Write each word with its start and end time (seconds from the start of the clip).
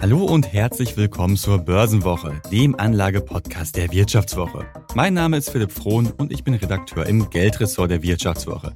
Hallo 0.00 0.24
und 0.24 0.52
herzlich 0.52 0.96
willkommen 0.96 1.36
zur 1.36 1.58
Börsenwoche, 1.58 2.40
dem 2.52 2.78
Anlagepodcast 2.78 3.74
der 3.74 3.90
Wirtschaftswoche. 3.90 4.64
Mein 4.94 5.14
Name 5.14 5.36
ist 5.38 5.50
Philipp 5.50 5.72
Frohn 5.72 6.12
und 6.18 6.32
ich 6.32 6.44
bin 6.44 6.54
Redakteur 6.54 7.04
im 7.06 7.28
Geldressort 7.30 7.90
der 7.90 8.00
Wirtschaftswoche. 8.04 8.74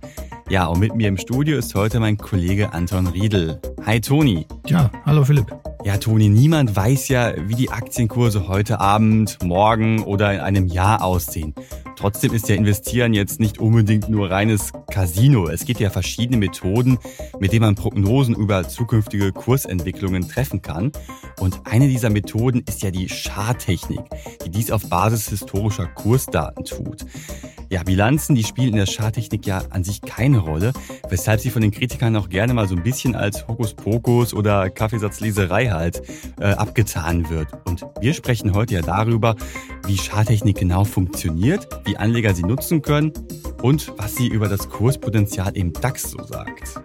Ja, 0.51 0.67
und 0.67 0.81
mit 0.81 0.97
mir 0.97 1.07
im 1.07 1.17
Studio 1.17 1.59
ist 1.59 1.77
heute 1.77 2.01
mein 2.01 2.17
Kollege 2.17 2.73
Anton 2.73 3.07
Riedel. 3.07 3.61
Hi 3.87 4.01
Toni. 4.01 4.49
Ja, 4.67 4.91
hallo 5.07 5.25
Philipp. 5.25 5.47
Ja, 5.85 5.97
Toni, 5.97 6.29
niemand 6.29 6.77
weiß 6.77 7.09
ja, 7.09 7.35
wie 7.49 7.57
die 7.57 7.71
Aktienkurse 7.71 8.47
heute 8.47 8.79
Abend, 8.79 9.39
morgen 9.43 10.05
oder 10.05 10.33
in 10.33 10.39
einem 10.39 10.67
Jahr 10.69 11.03
aussehen. 11.03 11.55
Trotzdem 11.97 12.33
ist 12.33 12.49
ja 12.49 12.55
Investieren 12.55 13.15
jetzt 13.15 13.41
nicht 13.41 13.59
unbedingt 13.59 14.09
nur 14.09 14.31
reines 14.31 14.71
Casino. 14.91 15.49
Es 15.49 15.65
gibt 15.65 15.81
ja 15.81 15.91
verschiedene 15.91 16.37
Methoden, 16.37 16.99
mit 17.41 17.53
denen 17.53 17.65
man 17.65 17.75
Prognosen 17.75 18.37
über 18.37 18.69
zukünftige 18.69 19.33
Kursentwicklungen 19.33 20.29
treffen 20.29 20.63
kann. 20.63 20.93
Und 21.41 21.61
eine 21.65 21.89
dieser 21.89 22.11
Methoden 22.11 22.63
ist 22.69 22.83
ja 22.83 22.93
die 22.93 23.09
Charttechnik, 23.09 24.01
die 24.45 24.51
dies 24.51 24.71
auf 24.71 24.89
Basis 24.89 25.29
historischer 25.31 25.87
Kursdaten 25.87 26.65
tut. 26.65 27.05
Ja, 27.71 27.83
Bilanzen, 27.83 28.35
die 28.35 28.45
spielen 28.45 28.71
in 28.71 28.77
der 28.77 28.87
Charttechnik 28.87 29.47
ja 29.47 29.63
an 29.71 29.83
sich 29.83 30.03
keine 30.03 30.41
Rolle, 30.41 30.73
weshalb 31.09 31.41
sie 31.41 31.51
von 31.51 31.63
den 31.63 31.71
Kritikern 31.71 32.15
auch 32.17 32.29
gerne 32.29 32.53
mal 32.53 32.69
so 32.69 32.77
ein 32.77 32.83
bisschen 32.83 33.15
als 33.15 33.49
Hokuspokus 33.49 34.35
oder 34.35 34.69
Kaffeesatzleserei 34.69 35.72
halt 35.75 36.03
äh, 36.41 36.53
abgetan 36.53 37.29
wird. 37.31 37.49
Und 37.65 37.85
wir 38.01 38.15
sprechen 38.15 38.55
heute 38.55 38.75
ja 38.75 38.83
darüber, 38.83 39.37
wie 39.87 39.97
Charttechnik 39.97 40.59
genau 40.59 40.85
funktioniert, 40.85 41.69
wie 41.85 41.97
Anleger 41.97 42.35
sie 42.35 42.43
nutzen 42.43 42.83
können 42.83 43.13
und 43.63 43.93
was 43.97 44.17
sie 44.17 44.29
über 44.29 44.49
das 44.49 44.69
Kurspotenzial 44.69 45.57
im 45.57 45.73
DAX 45.73 46.11
so 46.11 46.23
sagt. 46.23 46.81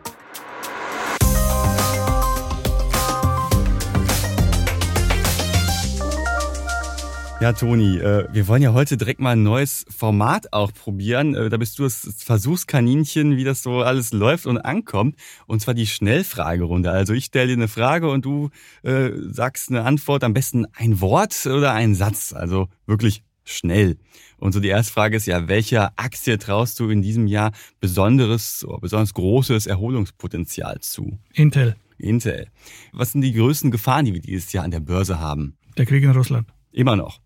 Ja, 7.40 7.54
Toni, 7.54 8.00
äh, 8.00 8.28
wir 8.34 8.48
wollen 8.48 8.64
ja 8.64 8.74
heute 8.74 8.98
direkt 8.98 9.20
mal 9.20 9.34
ein 9.34 9.44
neues 9.44 9.86
Format 9.96 10.54
auch 10.54 10.74
probieren. 10.74 11.36
Äh, 11.36 11.50
da 11.50 11.58
bist 11.58 11.78
du 11.78 11.84
das 11.84 12.16
Versuchskaninchen, 12.18 13.38
wie 13.38 13.44
das 13.44 13.62
so 13.62 13.82
alles 13.82 14.12
läuft 14.12 14.48
und 14.48 14.58
ankommt. 14.58 15.16
Und 15.46 15.62
zwar 15.62 15.76
die 15.76 15.86
Schnellfragerunde. 15.86 16.90
Also 16.90 17.14
ich 17.14 17.26
stelle 17.26 17.50
dir 17.50 17.54
eine 17.54 17.68
Frage 17.68 18.10
und 18.10 18.26
du 18.26 18.50
äh, 18.82 19.12
sagst 19.30 19.70
eine 19.70 19.84
Antwort, 19.84 20.24
am 20.24 20.34
besten 20.34 20.66
ein 20.74 21.00
Wort 21.00 21.46
oder 21.46 21.74
ein 21.74 21.94
Satz. 21.94 22.34
Also 22.34 22.70
wirklich 22.88 23.24
schnell. 23.44 23.98
Und 24.40 24.54
so 24.54 24.60
die 24.60 24.70
erste 24.70 24.92
Frage 24.92 25.16
ist 25.16 25.28
ja, 25.28 25.48
welcher 25.48 25.94
Aktie 25.96 26.40
traust 26.40 26.80
du 26.80 26.90
in 26.90 27.04
diesem 27.04 27.28
Jahr 27.28 27.52
besonderes, 27.80 28.66
besonders 28.82 29.14
großes 29.14 29.68
Erholungspotenzial 29.68 30.80
zu? 30.80 31.20
Intel. 31.34 31.76
Intel. 32.00 32.48
Was 32.94 33.12
sind 33.12 33.22
die 33.22 33.34
größten 33.34 33.70
Gefahren, 33.70 34.06
die 34.06 34.14
wir 34.16 34.22
dieses 34.22 34.52
Jahr 34.54 34.64
an 34.64 34.72
der 34.72 34.80
Börse 34.80 35.20
haben? 35.20 35.56
Der 35.78 35.86
Krieg 35.86 36.04
in 36.04 36.12
Russland. 36.12 36.48
Immer 36.72 36.96
noch. 36.96 37.20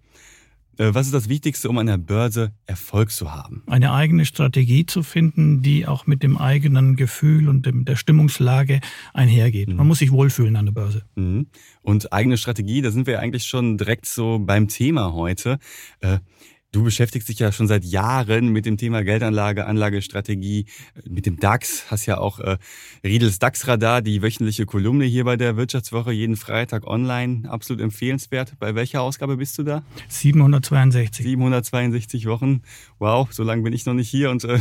Äh, 0.82 0.96
was 0.96 1.06
ist 1.06 1.14
das 1.14 1.30
Wichtigste, 1.30 1.70
um 1.70 1.78
an 1.78 1.86
der 1.86 2.00
Börse 2.00 2.54
Erfolg 2.66 3.12
zu 3.12 3.32
haben? 3.32 3.62
Eine 3.68 3.94
eigene 3.94 4.26
Strategie 4.26 4.88
zu 4.88 5.04
finden, 5.04 5.62
die 5.62 5.86
auch 5.86 6.08
mit 6.08 6.24
dem 6.24 6.40
eigenen 6.40 6.96
Gefühl 6.96 7.50
und 7.50 7.68
dem, 7.68 7.86
der 7.86 7.96
Stimmungslage 7.96 8.80
einhergeht. 9.14 9.70
Mhm. 9.70 9.76
Man 9.76 9.88
muss 9.88 10.00
sich 10.00 10.12
wohlfühlen 10.12 10.56
an 10.56 10.66
der 10.66 10.74
Börse. 10.74 11.04
Mhm. 11.14 11.46
Und 11.84 12.12
eigene 12.12 12.36
Strategie, 12.36 12.82
da 12.82 12.90
sind 12.90 13.06
wir 13.06 13.20
eigentlich 13.20 13.44
schon 13.44 13.78
direkt 13.78 14.08
so 14.08 14.40
beim 14.40 14.68
Thema 14.68 15.14
heute. 15.14 15.60
Äh, 16.72 16.78
Du 16.78 16.84
beschäftigst 16.84 17.28
dich 17.30 17.40
ja 17.40 17.52
schon 17.52 17.68
seit 17.68 17.84
Jahren 17.84 18.50
mit 18.50 18.66
dem 18.66 18.78
Thema 18.78 19.04
Geldanlage, 19.04 19.66
Anlagestrategie, 19.66 20.66
mit 21.08 21.26
dem 21.26 21.38
DAX, 21.38 21.92
hast 21.92 22.06
ja 22.06 22.18
auch 22.18 22.40
äh, 22.40 22.58
Riedels 23.04 23.40
DAX-Radar, 23.40 24.02
die 24.02 24.22
wöchentliche 24.22 24.66
Kolumne 24.66 25.06
hier 25.06 25.26
bei 25.26 25.36
der 25.36 25.58
Wirtschaftswoche, 25.58 26.14
jeden 26.14 26.38
Freitag 26.38 26.88
online, 26.88 27.50
absolut 27.50 27.82
empfehlenswert. 27.82 28.54
Bei 28.60 28.74
welcher 28.74 29.02
Ausgabe 29.02 29.38
bist 29.38 29.58
du 29.58 29.64
da? 29.64 29.84
762. 30.08 31.26
762 31.26 32.26
Wochen. 32.28 32.62
Wow, 33.00 33.28
so 33.32 33.44
lange 33.44 33.64
bin 33.64 33.74
ich 33.74 33.86
noch 33.86 33.94
nicht 33.94 34.10
hier 34.10 34.30
und 34.30 34.44
äh, 34.46 34.60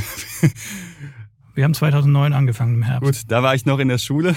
Wir 1.60 1.65
haben 1.65 1.75
2009 1.75 2.32
angefangen 2.32 2.76
im 2.76 2.82
Herbst. 2.82 3.04
Gut, 3.04 3.31
da 3.31 3.43
war 3.43 3.54
ich 3.54 3.66
noch 3.66 3.81
in 3.81 3.88
der 3.88 3.98
Schule. 3.98 4.34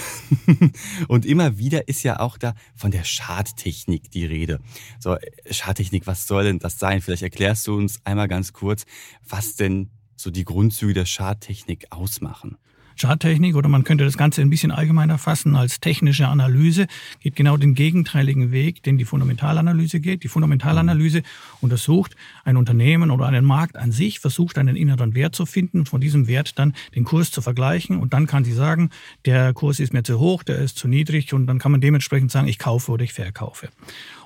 Und 1.08 1.26
immer 1.26 1.58
wieder 1.58 1.88
ist 1.88 2.04
ja 2.04 2.20
auch 2.20 2.38
da 2.38 2.54
von 2.76 2.92
der 2.92 3.06
Schadtechnik 3.06 4.12
die 4.12 4.26
Rede. 4.26 4.60
So, 5.00 5.16
Schadtechnik, 5.50 6.06
was 6.06 6.28
soll 6.28 6.44
denn 6.44 6.60
das 6.60 6.80
sein? 6.80 7.02
Vielleicht 7.02 7.24
erklärst 7.24 7.66
du 7.66 7.78
uns 7.78 8.02
einmal 8.04 8.28
ganz 8.28 8.52
kurz, 8.52 8.84
was 9.26 9.56
denn 9.56 9.90
so 10.18 10.32
die 10.32 10.44
Grundzüge 10.44 10.94
der 10.94 11.06
Schadtechnik 11.06 11.86
ausmachen. 11.92 12.58
Charttechnik 13.00 13.56
oder 13.56 13.70
man 13.70 13.84
könnte 13.84 14.04
das 14.04 14.18
Ganze 14.18 14.42
ein 14.42 14.50
bisschen 14.50 14.72
allgemeiner 14.72 15.18
fassen 15.18 15.56
als 15.56 15.80
technische 15.80 16.28
Analyse, 16.28 16.88
geht 17.20 17.36
genau 17.36 17.58
den 17.58 17.76
gegenteiligen 17.76 18.52
Weg, 18.52 18.84
den 18.84 18.98
die 18.98 19.06
Fundamentalanalyse 19.06 20.00
geht. 20.00 20.24
Die 20.24 20.28
Fundamentalanalyse 20.28 21.24
untersucht 21.62 22.16
ein 22.44 22.58
Unternehmen 22.58 23.12
oder 23.12 23.28
einen 23.28 23.46
Markt 23.46 23.78
an 23.78 23.92
sich, 23.92 24.20
versucht 24.20 24.58
einen 24.58 24.76
inneren 24.76 25.16
Wert 25.16 25.36
zu 25.36 25.46
finden 25.46 25.80
und 25.80 25.90
von 25.90 26.02
diesem 26.02 26.28
Wert 26.28 26.58
dann 26.60 26.74
den 26.96 27.04
Kurs 27.04 27.32
zu 27.32 27.42
vergleichen 27.42 27.98
und 28.00 28.14
dann 28.14 28.28
kann 28.28 28.44
sie 28.44 28.54
sagen, 28.54 28.90
der 29.26 29.54
Kurs 29.54 29.80
ist 29.80 29.94
mir 29.94 30.04
zu 30.04 30.20
hoch, 30.20 30.44
der 30.44 30.60
ist 30.60 30.78
zu 30.78 30.88
niedrig 30.88 31.34
und 31.34 31.48
dann 31.48 31.60
kann 31.60 31.72
man 31.72 31.82
dementsprechend 31.82 32.32
sagen, 32.32 32.48
ich 32.48 32.60
kaufe 32.60 32.92
oder 32.92 33.04
ich 33.04 33.14
verkaufe. 33.14 33.70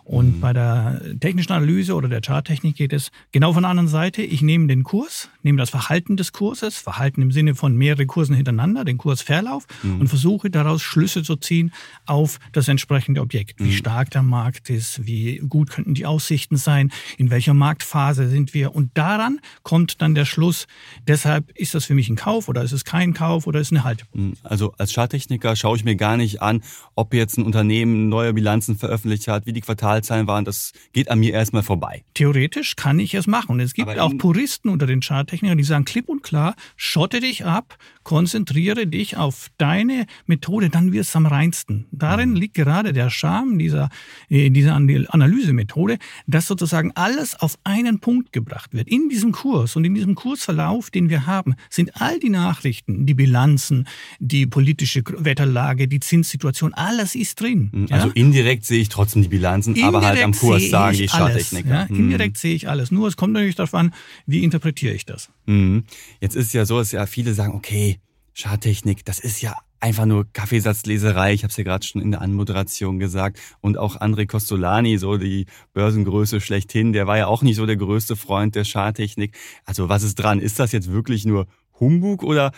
Und 0.08 0.38
mhm. 0.38 0.40
bei 0.40 0.54
der 0.54 1.02
technischen 1.20 1.52
Analyse 1.52 1.94
oder 1.94 2.08
der 2.08 2.22
Charttechnik 2.22 2.78
geht 2.78 2.94
es 2.94 3.12
genau 3.34 3.52
von 3.52 3.64
der 3.64 3.72
anderen 3.72 3.90
Seite. 3.90 4.22
Ich 4.22 4.42
nehme 4.42 4.68
den 4.68 4.84
Kurs, 4.84 5.30
nehme 5.44 5.58
das 5.58 5.70
Verhalten 5.70 6.16
des 6.16 6.32
Kurses, 6.32 6.78
Verhalten 6.78 7.22
im 7.22 7.34
Sinne 7.34 7.56
von 7.56 7.76
mehrere 7.76 8.06
Kursen 8.06 8.34
hintereinander, 8.34 8.86
den 8.86 8.98
Kursverlauf 8.98 9.66
mhm. 9.84 10.00
und 10.00 10.08
versuche 10.08 10.50
daraus 10.50 10.82
Schlüsse 10.82 11.24
zu 11.24 11.36
ziehen 11.36 11.74
auf 12.06 12.40
das 12.54 12.70
entsprechende 12.70 13.20
Objekt. 13.20 13.60
Wie 13.60 13.66
mhm. 13.66 13.74
stark 13.74 14.10
der 14.12 14.24
Markt 14.24 14.70
ist, 14.70 15.06
wie 15.06 15.40
gut 15.40 15.72
könnten 15.72 15.94
die 15.94 16.06
Aussichten 16.06 16.56
sein, 16.56 16.90
in 17.18 17.30
welcher 17.30 17.54
Marktphase 17.54 18.30
sind 18.30 18.54
wir. 18.54 18.74
Und 18.74 18.98
daran 18.98 19.42
kommt 19.64 20.02
dann 20.02 20.16
der 20.16 20.24
Schluss, 20.24 20.68
deshalb 21.06 21.52
ist 21.52 21.76
das 21.76 21.84
für 21.84 21.96
mich 21.96 22.08
ein 22.08 22.16
Kauf 22.16 22.48
oder 22.48 22.64
ist 22.64 22.72
es 22.72 22.86
kein 22.86 23.14
Kauf 23.14 23.46
oder 23.46 23.60
ist 23.60 23.68
es 23.68 23.72
eine 23.74 23.84
Haltung. 23.84 24.08
Mhm. 24.14 24.34
Also 24.44 24.72
als 24.78 24.94
Charttechniker 24.94 25.58
schaue 25.58 25.76
ich 25.76 25.84
mir 25.84 25.98
gar 25.98 26.16
nicht 26.16 26.42
an, 26.42 26.64
ob 26.96 27.14
jetzt 27.14 27.38
ein 27.38 27.44
Unternehmen 27.44 28.08
neue 28.08 28.34
Bilanzen 28.34 28.78
veröffentlicht 28.78 29.28
hat, 29.28 29.46
wie 29.46 29.52
die 29.52 29.60
Quartal 29.60 29.97
Quartalzahlen 29.98 30.28
waren, 30.28 30.46
das 30.46 30.72
geht 30.94 31.10
an 31.10 31.20
mir 31.20 31.34
erstmal 31.34 31.64
vorbei. 31.64 32.04
Theoretisch 32.14 32.76
kann 32.76 33.00
ich 33.00 33.14
es 33.14 33.28
machen. 33.28 33.52
Und 33.52 33.60
es 33.60 33.74
gibt 33.74 33.98
auch 34.00 34.16
Puristen 34.18 34.70
unter 34.70 34.86
den 34.86 35.02
Charttechnikern, 35.02 35.58
die 35.58 35.64
sagen 35.64 35.86
klipp 35.86 36.10
und 36.10 36.24
klar, 36.24 36.56
schotte 36.76 37.20
dich 37.20 37.46
ab, 37.46 37.78
konzentriere 38.04 38.88
dich 38.88 39.18
auf 39.18 39.50
deine 39.58 40.06
Methode, 40.26 40.70
dann 40.70 40.94
wird 40.94 41.06
es 41.06 41.16
am 41.16 41.26
reinsten. 41.26 41.86
Darin 41.92 42.32
mhm. 42.32 42.36
liegt 42.36 42.54
gerade 42.54 42.94
der 42.94 43.10
Charme 43.10 43.58
dieser, 43.60 43.90
äh, 44.30 44.50
dieser 44.50 44.76
Analysemethode, 44.76 45.98
dass 46.28 46.48
sozusagen 46.48 46.92
alles 46.96 47.40
auf 47.40 47.58
einen 47.64 48.00
Punkt 48.00 48.32
gebracht 48.32 48.74
wird. 48.74 48.88
In 48.88 49.10
diesem 49.10 49.32
Kurs 49.32 49.76
und 49.76 49.86
in 49.86 49.94
diesem 49.94 50.16
Kursverlauf, 50.16 50.90
den 50.90 51.10
wir 51.10 51.26
haben, 51.26 51.56
sind 51.70 52.00
all 52.02 52.20
die 52.20 52.30
Nachrichten, 52.30 53.06
die 53.06 53.14
Bilanzen, 53.14 53.88
die 54.20 54.46
politische 54.46 55.04
Wetterlage, 55.06 55.88
die 55.88 56.00
Zinssituation, 56.00 56.74
alles 56.74 57.16
ist 57.16 57.42
drin. 57.42 57.70
Mhm. 57.74 57.88
Also 57.90 58.08
ja? 58.08 58.14
indirekt 58.14 58.66
sehe 58.66 58.82
ich 58.82 58.90
trotzdem 58.90 59.22
die 59.22 59.28
Bilanzen, 59.28 59.76
aber 59.88 60.06
halt 60.06 60.24
am 60.24 60.34
Kurs 60.34 60.70
sagen 60.70 60.98
die 60.98 61.08
Charttechniker. 61.08 61.70
Ja? 61.70 61.88
Mhm. 61.90 61.96
Indirekt 61.96 62.38
sehe 62.38 62.56
ich 62.56 62.70
alles. 62.70 62.92
Nur 62.92 63.08
es 63.08 63.18
kommt 63.18 63.34
natürlich 63.34 63.56
darauf 63.56 63.74
an, 63.74 63.94
wie 64.26 64.44
interpretiere 64.44 64.94
ich 64.94 65.06
das. 65.06 65.30
Mhm. 65.46 65.84
Jetzt 66.22 66.36
ist 66.36 66.54
ja 66.54 66.66
so, 66.66 66.78
dass 66.80 66.92
ja 66.92 67.06
viele 67.06 67.34
sagen, 67.34 67.54
okay, 67.54 68.00
Charttechnik, 68.34 69.04
das 69.06 69.20
ist 69.20 69.42
ja 69.42 69.56
einfach 69.80 70.06
nur 70.06 70.26
Kaffeesatzleserei. 70.32 71.34
Ich 71.34 71.44
habe 71.44 71.52
es 71.52 71.58
ja 71.58 71.64
gerade 71.64 71.86
schon 71.86 72.02
in 72.02 72.12
der 72.12 72.22
Anmoderation 72.22 73.00
gesagt. 73.00 73.40
Und 73.62 73.78
auch 73.78 74.00
André 74.00 74.26
Costolani, 74.26 74.98
so 74.98 75.18
die 75.18 75.46
Börsengröße 75.74 76.42
schlechthin, 76.42 76.94
der 76.94 77.08
war 77.08 77.18
ja 77.18 77.28
auch 77.28 77.42
nicht 77.42 77.56
so 77.56 77.66
der 77.66 77.78
größte 77.78 78.16
Freund 78.16 78.56
der 78.56 78.66
Charttechnik. 78.66 79.36
Also 79.66 79.90
was 79.90 80.04
ist 80.04 80.16
dran? 80.16 80.40
Ist 80.40 80.60
das 80.60 80.72
jetzt 80.72 80.92
wirklich 80.92 81.26
nur 81.26 81.48
Humbug 81.80 82.24
oder 82.24 82.52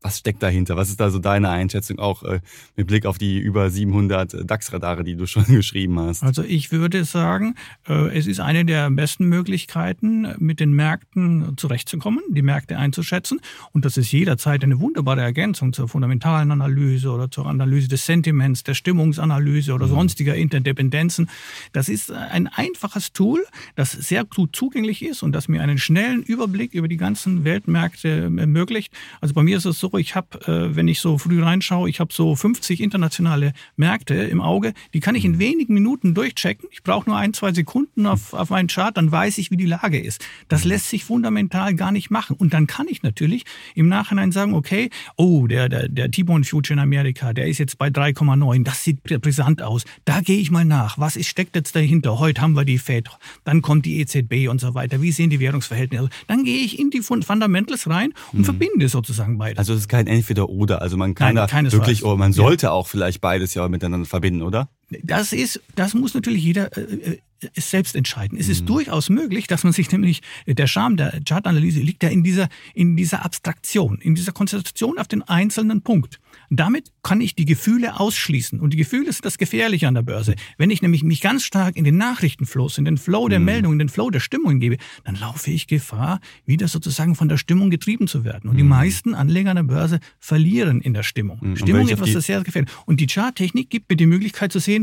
was 0.00 0.18
steckt 0.18 0.42
dahinter? 0.42 0.76
Was 0.76 0.90
ist 0.90 1.00
da 1.00 1.10
so 1.10 1.18
deine 1.18 1.48
Einschätzung 1.50 1.98
auch 1.98 2.22
äh, 2.22 2.40
mit 2.76 2.86
Blick 2.86 3.04
auf 3.04 3.18
die 3.18 3.38
über 3.38 3.68
700 3.68 4.48
DAX-Radare, 4.48 5.02
die 5.02 5.16
du 5.16 5.26
schon 5.26 5.44
geschrieben 5.48 5.98
hast? 5.98 6.22
Also 6.22 6.42
ich 6.42 6.70
würde 6.70 7.04
sagen, 7.04 7.56
äh, 7.88 8.16
es 8.16 8.26
ist 8.26 8.38
eine 8.38 8.64
der 8.64 8.90
besten 8.90 9.26
Möglichkeiten, 9.26 10.34
mit 10.38 10.60
den 10.60 10.72
Märkten 10.72 11.56
zurechtzukommen, 11.56 12.22
die 12.28 12.42
Märkte 12.42 12.78
einzuschätzen. 12.78 13.40
Und 13.72 13.84
das 13.84 13.96
ist 13.96 14.12
jederzeit 14.12 14.62
eine 14.62 14.78
wunderbare 14.78 15.20
Ergänzung 15.20 15.72
zur 15.72 15.88
fundamentalen 15.88 16.52
Analyse 16.52 17.10
oder 17.10 17.30
zur 17.30 17.46
Analyse 17.46 17.88
des 17.88 18.06
Sentiments, 18.06 18.62
der 18.62 18.74
Stimmungsanalyse 18.74 19.72
oder 19.72 19.86
mhm. 19.86 19.90
sonstiger 19.90 20.36
Interdependenzen. 20.36 21.28
Das 21.72 21.88
ist 21.88 22.12
ein 22.12 22.46
einfaches 22.46 23.12
Tool, 23.12 23.44
das 23.74 23.90
sehr 23.90 24.24
gut 24.24 24.54
zugänglich 24.54 25.04
ist 25.04 25.24
und 25.24 25.32
das 25.32 25.48
mir 25.48 25.60
einen 25.60 25.78
schnellen 25.78 26.22
Überblick 26.22 26.72
über 26.72 26.86
die 26.86 26.96
ganzen 26.96 27.44
Weltmärkte 27.44 28.30
ermöglicht. 28.38 28.92
Also 29.20 29.34
bei 29.34 29.42
mir 29.42 29.56
ist 29.56 29.64
es 29.64 29.80
so, 29.80 29.87
so, 29.90 29.98
ich 29.98 30.14
habe, 30.14 30.40
äh, 30.46 30.76
wenn 30.76 30.88
ich 30.88 31.00
so 31.00 31.18
früh 31.18 31.42
reinschaue, 31.42 31.88
ich 31.88 32.00
habe 32.00 32.12
so 32.12 32.34
50 32.34 32.80
internationale 32.80 33.52
Märkte 33.76 34.14
im 34.14 34.40
Auge, 34.40 34.74
die 34.94 35.00
kann 35.00 35.14
ich 35.14 35.24
in 35.24 35.38
wenigen 35.38 35.74
Minuten 35.74 36.14
durchchecken. 36.14 36.68
Ich 36.72 36.82
brauche 36.82 37.08
nur 37.08 37.18
ein, 37.18 37.34
zwei 37.34 37.52
Sekunden 37.52 38.06
auf, 38.06 38.32
auf 38.32 38.50
meinen 38.50 38.68
Chart, 38.68 38.96
dann 38.96 39.10
weiß 39.10 39.38
ich, 39.38 39.50
wie 39.50 39.56
die 39.56 39.66
Lage 39.66 39.98
ist. 39.98 40.24
Das 40.48 40.64
lässt 40.64 40.88
sich 40.88 41.04
fundamental 41.04 41.74
gar 41.74 41.92
nicht 41.92 42.10
machen. 42.10 42.36
Und 42.36 42.52
dann 42.54 42.66
kann 42.66 42.86
ich 42.88 43.02
natürlich 43.02 43.44
im 43.74 43.88
Nachhinein 43.88 44.32
sagen, 44.32 44.54
okay, 44.54 44.90
oh, 45.16 45.46
der, 45.46 45.68
der, 45.68 45.88
der 45.88 46.10
T-Bone 46.10 46.44
Future 46.44 46.74
in 46.74 46.80
Amerika, 46.80 47.32
der 47.32 47.46
ist 47.46 47.58
jetzt 47.58 47.78
bei 47.78 47.88
3,9, 47.88 48.64
das 48.64 48.84
sieht 48.84 49.02
brisant 49.02 49.62
aus. 49.62 49.84
Da 50.04 50.20
gehe 50.20 50.38
ich 50.38 50.50
mal 50.50 50.64
nach. 50.64 50.98
Was 50.98 51.16
ist, 51.16 51.28
steckt 51.28 51.56
jetzt 51.56 51.74
dahinter? 51.76 52.18
Heute 52.18 52.40
haben 52.40 52.54
wir 52.54 52.64
die 52.64 52.78
Fed, 52.78 53.08
dann 53.44 53.62
kommt 53.62 53.86
die 53.86 54.00
EZB 54.00 54.48
und 54.48 54.60
so 54.60 54.74
weiter. 54.74 55.02
Wie 55.02 55.12
sehen 55.12 55.30
die 55.30 55.40
Währungsverhältnisse? 55.40 56.08
Dann 56.26 56.44
gehe 56.44 56.58
ich 56.58 56.78
in 56.78 56.90
die 56.90 57.00
Fundamentals 57.00 57.88
rein 57.88 58.12
und 58.32 58.40
mhm. 58.40 58.44
verbinde 58.44 58.88
sozusagen 58.88 59.38
beides. 59.38 59.58
Also 59.58 59.77
es 59.78 59.84
ist 59.84 59.88
kein 59.88 60.06
Entweder-Oder. 60.06 60.82
Also 60.82 60.96
man 60.96 61.14
kann 61.14 61.34
Nein, 61.34 61.48
da 61.48 61.72
wirklich, 61.72 62.04
oder 62.04 62.16
man 62.16 62.32
sollte 62.32 62.66
ja. 62.66 62.72
auch 62.72 62.86
vielleicht 62.86 63.20
beides 63.20 63.54
ja 63.54 63.68
miteinander 63.68 64.06
verbinden, 64.06 64.42
oder? 64.42 64.68
Das 65.02 65.32
ist, 65.32 65.60
das 65.74 65.94
muss 65.94 66.14
natürlich 66.14 66.42
jeder 66.42 66.76
äh, 66.76 66.80
äh 66.80 67.18
es 67.54 67.70
selbst 67.70 67.94
entscheiden. 67.94 68.38
Es 68.38 68.48
ist 68.48 68.62
mhm. 68.62 68.66
durchaus 68.66 69.10
möglich, 69.10 69.46
dass 69.46 69.64
man 69.64 69.72
sich 69.72 69.90
nämlich, 69.92 70.22
der 70.46 70.66
Charme 70.66 70.96
der 70.96 71.20
Chartanalyse 71.26 71.80
liegt 71.80 72.02
ja 72.02 72.08
in 72.08 72.24
dieser, 72.24 72.48
in 72.74 72.96
dieser 72.96 73.24
Abstraktion, 73.24 73.98
in 74.00 74.14
dieser 74.14 74.32
Konzentration 74.32 74.98
auf 74.98 75.08
den 75.08 75.22
einzelnen 75.22 75.82
Punkt. 75.82 76.18
Damit 76.50 76.90
kann 77.02 77.20
ich 77.20 77.34
die 77.34 77.44
Gefühle 77.44 78.00
ausschließen. 78.00 78.60
Und 78.60 78.72
die 78.72 78.76
Gefühle 78.76 79.12
sind 79.12 79.24
das 79.24 79.38
Gefährliche 79.38 79.86
an 79.86 79.94
der 79.94 80.02
Börse. 80.02 80.34
Wenn 80.56 80.70
ich 80.70 80.82
nämlich 80.82 81.02
mich 81.02 81.20
ganz 81.20 81.44
stark 81.44 81.76
in 81.76 81.84
den 81.84 81.96
Nachrichtenfluss, 81.96 82.78
in 82.78 82.84
den 82.84 82.96
Flow 82.96 83.28
der 83.28 83.38
mhm. 83.38 83.44
Meldungen, 83.44 83.74
in 83.74 83.86
den 83.86 83.88
Flow 83.88 84.10
der 84.10 84.20
Stimmung 84.20 84.58
gebe, 84.58 84.78
dann 85.04 85.16
laufe 85.16 85.50
ich 85.50 85.66
Gefahr, 85.66 86.20
wieder 86.46 86.68
sozusagen 86.68 87.14
von 87.14 87.28
der 87.28 87.36
Stimmung 87.36 87.70
getrieben 87.70 88.08
zu 88.08 88.24
werden. 88.24 88.48
Und 88.48 88.54
mhm. 88.54 88.58
die 88.58 88.64
meisten 88.64 89.14
Anleger 89.14 89.50
an 89.50 89.56
der 89.56 89.62
Börse 89.64 90.00
verlieren 90.18 90.80
in 90.80 90.94
der 90.94 91.02
Stimmung. 91.02 91.38
Mhm. 91.40 91.56
Stimmung 91.56 91.82
ist 91.82 91.92
etwas, 91.92 92.12
das 92.12 92.26
sehr 92.26 92.42
gefährlich. 92.42 92.70
Und 92.86 93.00
die 93.00 93.06
Charttechnik 93.06 93.70
gibt 93.70 93.90
mir 93.90 93.96
die 93.96 94.06
Möglichkeit 94.06 94.52
zu 94.52 94.58
sehen, 94.58 94.77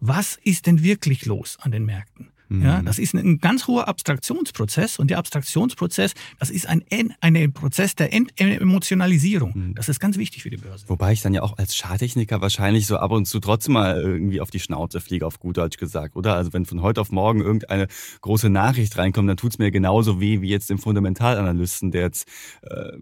was 0.00 0.38
ist 0.42 0.66
denn 0.66 0.82
wirklich 0.82 1.26
los 1.26 1.58
an 1.60 1.72
den 1.72 1.84
Märkten? 1.84 2.30
Ja, 2.50 2.80
mhm. 2.80 2.86
das 2.86 2.98
ist 2.98 3.14
ein 3.14 3.38
ganz 3.40 3.66
hoher 3.66 3.88
Abstraktionsprozess 3.88 4.98
und 4.98 5.10
der 5.10 5.18
Abstraktionsprozess, 5.18 6.14
das 6.38 6.48
ist 6.48 6.66
ein, 6.66 6.82
ein 7.20 7.52
Prozess 7.52 7.94
der 7.94 8.12
Entemotionalisierung. 8.12 9.52
Mhm. 9.54 9.74
Das 9.74 9.88
ist 9.88 10.00
ganz 10.00 10.16
wichtig 10.16 10.42
für 10.42 10.50
die 10.50 10.56
Börse. 10.56 10.88
Wobei 10.88 11.12
ich 11.12 11.20
dann 11.20 11.34
ja 11.34 11.42
auch 11.42 11.58
als 11.58 11.76
Charttechniker 11.76 12.40
wahrscheinlich 12.40 12.86
so 12.86 12.96
ab 12.96 13.10
und 13.10 13.26
zu 13.26 13.40
trotzdem 13.40 13.74
mal 13.74 14.00
irgendwie 14.00 14.40
auf 14.40 14.50
die 14.50 14.60
Schnauze 14.60 15.00
fliege, 15.00 15.26
auf 15.26 15.38
gut 15.40 15.58
Deutsch 15.58 15.76
gesagt, 15.76 16.16
oder? 16.16 16.34
Also 16.34 16.52
wenn 16.54 16.64
von 16.64 16.80
heute 16.80 17.00
auf 17.02 17.10
morgen 17.10 17.40
irgendeine 17.40 17.86
große 18.22 18.48
Nachricht 18.48 18.96
reinkommt, 18.96 19.28
dann 19.28 19.36
tut's 19.36 19.58
mir 19.58 19.70
genauso 19.70 20.20
weh 20.20 20.40
wie 20.40 20.48
jetzt 20.48 20.70
dem 20.70 20.78
Fundamentalanalysten, 20.78 21.90
der 21.90 22.02
jetzt 22.02 22.28
äh, 22.62 22.92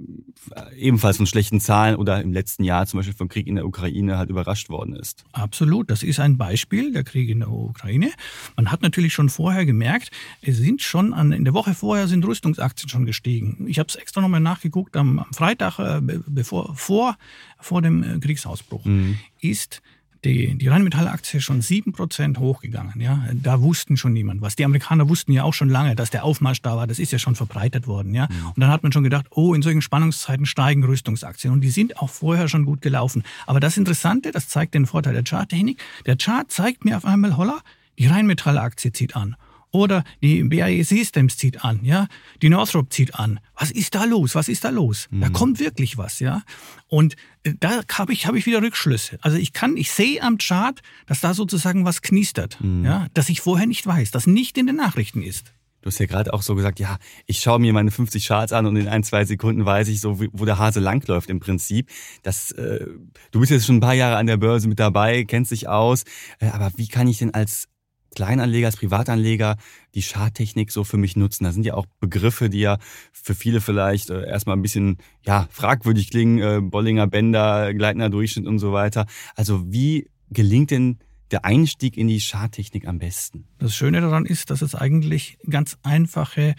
ebenfalls 0.77 1.19
von 1.19 1.27
schlechten 1.27 1.61
Zahlen 1.61 1.97
oder 1.97 2.21
im 2.21 2.33
letzten 2.33 2.65
Jahr 2.65 2.87
zum 2.87 2.99
Beispiel 2.99 3.15
vom 3.15 3.29
Krieg 3.29 3.47
in 3.47 3.55
der 3.55 3.67
Ukraine 3.67 4.19
halt 4.19 4.31
überrascht 4.31 4.71
worden 4.71 4.97
ist. 4.97 5.25
Absolut, 5.33 5.91
das 5.91 6.03
ist 6.03 6.19
ein 6.19 6.37
Beispiel, 6.37 6.93
der 6.93 7.05
Krieg 7.05 7.29
in 7.29 7.41
der 7.41 7.51
Ukraine. 7.51 8.11
Man 8.57 8.73
hat 8.73 8.83
natürlich 8.83 9.13
schon 9.13 9.29
vorher 9.37 9.67
gemerkt, 9.67 10.11
es 10.43 10.57
sind 10.57 10.83
schon 10.83 11.13
an, 11.13 11.33
in 11.33 11.45
der 11.45 11.55
Woche 11.55 11.75
vorher 11.75 12.09
sind 12.09 12.25
Rüstungsaktien 12.25 12.89
schon 12.89 13.05
gestiegen. 13.05 13.67
Ich 13.69 13.79
habe 13.79 13.89
es 13.89 13.97
extra 13.97 14.21
nochmal 14.21 14.41
nachgeguckt, 14.41 14.97
am, 14.97 15.19
am 15.19 15.33
Freitag, 15.33 15.79
äh, 15.79 16.01
bevor, 16.27 16.75
vor, 16.75 17.17
vor 17.61 17.83
dem 17.83 18.03
äh, 18.03 18.19
Kriegsausbruch, 18.19 18.85
mhm. 18.85 19.19
ist 19.41 19.83
die, 20.25 20.55
die 20.57 20.69
Rheinmetall-Aktie 20.69 21.41
schon 21.41 21.61
7% 21.61 22.39
hochgegangen. 22.39 23.01
Ja? 23.01 23.25
Da 23.33 23.61
wussten 23.61 23.97
schon 23.97 24.13
niemand 24.13 24.41
was. 24.41 24.57
Die 24.57 24.65
Amerikaner 24.65 25.09
wussten 25.09 25.33
ja 25.33 25.45
auch 25.45 25.55
schon 25.55 25.69
lange, 25.69 25.95
dass 25.95 26.11
der 26.11 26.25
Aufmarsch 26.25 26.63
da 26.63 26.77
war. 26.77 26.87
Das 26.87 26.99
ist 26.99 27.13
ja 27.13 27.19
schon 27.19 27.37
verbreitet 27.37 27.87
worden. 27.87 28.15
Ja? 28.15 28.29
Mhm. 28.31 28.47
Und 28.49 28.61
dann 28.61 28.71
hat 28.71 28.83
man 28.83 28.93
schon 28.93 29.05
gedacht, 29.05 29.27
oh, 29.31 29.55
in 29.55 29.63
solchen 29.63 29.83
Spannungszeiten 29.83 30.47
steigen 30.47 30.83
Rüstungsaktien. 30.85 31.53
Und 31.53 31.61
die 31.61 31.71
sind 31.71 31.99
auch 31.99 32.11
vorher 32.11 32.49
schon 32.49 32.65
gut 32.65 32.81
gelaufen. 32.81 33.23
Aber 33.47 33.61
das 33.61 33.77
Interessante, 33.77 34.33
das 34.33 34.49
zeigt 34.49 34.75
den 34.75 34.87
Vorteil 34.87 35.13
der 35.13 35.25
Charttechnik. 35.25 35.81
Der 36.07 36.17
Chart 36.17 36.51
zeigt 36.51 36.85
mir 36.85 36.97
auf 36.97 37.05
einmal, 37.05 37.37
holla, 37.37 37.61
die 37.99 38.07
Rheinmetall-Aktie 38.07 38.93
zieht 38.93 39.17
an. 39.17 39.37
Oder 39.73 40.05
die 40.23 40.43
BAE 40.45 40.85
Systems 40.85 41.37
zieht 41.37 41.63
an, 41.65 41.81
ja. 41.83 42.07
Die 42.41 42.49
Northrop 42.49 42.93
zieht 42.93 43.15
an. 43.15 43.41
Was 43.59 43.71
ist 43.71 43.95
da 43.95 44.05
los? 44.05 44.35
Was 44.35 44.49
ist 44.49 44.65
da 44.65 44.71
los? 44.71 45.09
Mhm. 45.11 45.21
Da 45.21 45.29
kommt 45.29 45.59
wirklich 45.59 45.99
was, 45.99 46.21
ja. 46.21 46.43
Und 46.87 47.15
äh, 47.43 47.53
da 47.59 47.83
habe 47.93 48.13
ich, 48.13 48.27
hab 48.27 48.35
ich 48.37 48.47
wieder 48.47 48.63
Rückschlüsse. 48.63 49.19
Also 49.21 49.37
ich 49.37 49.53
kann, 49.53 49.77
ich 49.77 49.91
sehe 49.91 50.23
am 50.23 50.39
Chart, 50.39 50.81
dass 51.07 51.21
da 51.21 51.35
sozusagen 51.35 51.85
was 51.85 52.01
knistert, 52.01 52.59
mhm. 52.61 52.85
ja, 52.85 53.09
dass 53.13 53.29
ich 53.29 53.41
vorher 53.43 53.67
nicht 53.67 53.87
weiß, 53.87 54.13
das 54.13 54.27
nicht 54.27 54.57
in 54.57 54.67
den 54.67 54.77
Nachrichten 54.77 55.23
ist. 55.23 55.53
Du 55.83 55.89
hast 55.89 55.99
ja 55.99 56.07
gerade 56.07 56.35
auch 56.35 56.43
so 56.43 56.55
gesagt, 56.57 56.81
ja, 56.81 56.99
ich 57.27 57.39
schaue 57.39 57.61
mir 57.61 57.73
meine 57.73 57.93
50 57.93 58.27
Charts 58.27 58.53
an 58.53 58.67
und 58.67 58.75
in 58.77 58.89
ein, 58.89 59.05
zwei 59.05 59.25
Sekunden 59.25 59.65
weiß 59.65 59.87
ich 59.89 60.01
so, 60.01 60.19
wo 60.19 60.45
der 60.45 60.59
Hase 60.59 60.81
langläuft 60.81 61.31
im 61.31 61.39
Prinzip. 61.39 61.91
Das, 62.23 62.51
äh, 62.53 62.87
du 63.31 63.41
bist 63.41 63.53
jetzt 63.53 63.67
schon 63.67 63.77
ein 63.77 63.81
paar 63.81 63.95
Jahre 63.95 64.17
an 64.17 64.27
der 64.27 64.37
Börse 64.37 64.69
mit 64.69 64.81
dabei, 64.81 65.25
kennst 65.25 65.53
dich 65.53 65.69
aus. 65.69 66.05
Äh, 66.41 66.49
aber 66.49 66.73
wie 66.77 66.89
kann 66.89 67.07
ich 67.07 67.19
denn 67.19 67.35
als 67.35 67.69
Kleinanleger, 68.17 68.67
als 68.67 68.79
Privatanleger 68.79 69.57
die 69.95 70.03
Charttechnik 70.03 70.73
so 70.73 70.83
für 70.83 70.97
mich 70.97 71.15
nutzen? 71.15 71.45
Da 71.45 71.53
sind 71.53 71.65
ja 71.65 71.75
auch 71.75 71.87
Begriffe, 72.01 72.49
die 72.51 72.61
ja 72.61 72.79
für 73.13 73.35
viele 73.35 73.61
vielleicht 73.61 74.11
äh, 74.11 74.27
erstmal 74.27 74.57
ein 74.57 74.63
bisschen 74.63 74.97
ja, 75.25 75.47
fragwürdig 75.51 76.11
klingen, 76.11 76.39
äh, 76.39 76.61
Bollinger 76.61 77.07
Bänder, 77.07 77.73
gleitender 77.75 78.11
Durchschnitt 78.11 78.47
und 78.47 78.59
so 78.59 78.73
weiter. 78.73 79.07
Also 79.37 79.71
wie 79.71 80.11
gelingt 80.31 80.73
denn 80.73 80.99
der 81.31 81.45
Einstieg 81.45 81.97
in 81.97 82.09
die 82.09 82.21
Charttechnik 82.21 82.89
am 82.89 82.99
besten? 82.99 83.47
Das 83.59 83.77
Schöne 83.77 84.01
daran 84.01 84.27
ist, 84.27 84.51
dass 84.51 84.63
es 84.63 84.75
eigentlich 84.75 85.39
ganz 85.49 85.77
einfache 85.83 86.55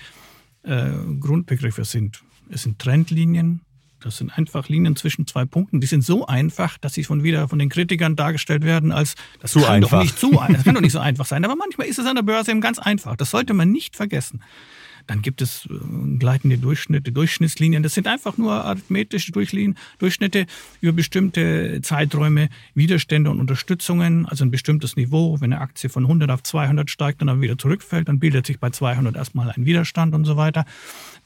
äh, 0.64 0.92
Grundbegriffe 1.20 1.86
sind. 1.86 2.24
Es 2.50 2.64
sind 2.64 2.80
Trendlinien, 2.80 3.62
das 4.00 4.18
sind 4.18 4.38
einfach 4.38 4.70
Linien 4.70 4.96
zwischen 4.96 5.26
zwei 5.28 5.46
Punkten. 5.46 5.82
Die 5.82 5.88
sind 5.88 6.04
so 6.04 6.28
einfach, 6.28 6.78
dass 6.78 6.94
sie 6.94 7.04
von 7.04 7.24
wieder 7.24 7.48
von 7.48 7.60
den 7.60 7.70
Kritikern 7.70 8.16
dargestellt 8.16 8.64
werden 8.64 8.92
als 8.92 9.16
das 9.40 9.52
zu 9.52 9.60
kann 9.60 9.76
einfach. 9.76 9.92
doch 9.92 10.02
nicht 10.02 10.20
zu, 10.20 10.32
das 10.32 10.64
kann 10.64 10.76
doch 10.76 10.82
nicht 10.82 10.92
so 10.92 11.00
einfach 11.00 11.26
sein. 11.26 11.44
Aber 11.46 11.56
manchmal 11.56 11.88
ist 11.88 12.00
es 12.00 12.06
an 12.06 12.16
der 12.16 12.24
Börse 12.24 12.52
eben 12.52 12.62
ganz 12.62 12.80
einfach. 12.80 13.16
Das 13.16 13.32
sollte 13.32 13.54
man 13.54 13.72
nicht 13.72 13.96
vergessen. 13.96 14.42
Dann 15.08 15.22
gibt 15.22 15.42
es 15.42 15.68
äh, 15.70 16.18
gleitende 16.18 16.58
Durchschnitte, 16.58 17.12
Durchschnittslinien. 17.12 17.84
Das 17.84 17.94
sind 17.94 18.08
einfach 18.08 18.38
nur 18.38 18.54
arithmetische 18.54 19.32
Durchschnitte 19.32 20.46
über 20.82 20.94
bestimmte 20.94 21.80
Zeiträume, 21.82 22.50
Widerstände 22.76 23.32
und 23.32 23.40
Unterstützungen, 23.40 24.26
also 24.26 24.46
ein 24.46 24.52
bestimmtes 24.52 24.96
Niveau. 24.96 25.40
Wenn 25.40 25.54
eine 25.54 25.62
Aktie 25.62 25.90
von 25.90 26.04
100 26.04 26.30
auf 26.30 26.44
200 26.44 26.90
steigt 26.90 27.22
und 27.22 27.28
dann 27.28 27.42
wieder 27.42 27.58
zurückfällt, 27.58 28.08
dann 28.08 28.20
bildet 28.20 28.46
sich 28.46 28.60
bei 28.60 28.70
200 28.70 29.16
erstmal 29.16 29.50
ein 29.52 29.66
Widerstand 29.66 30.14
und 30.14 30.26
so 30.26 30.38
weiter. 30.38 30.66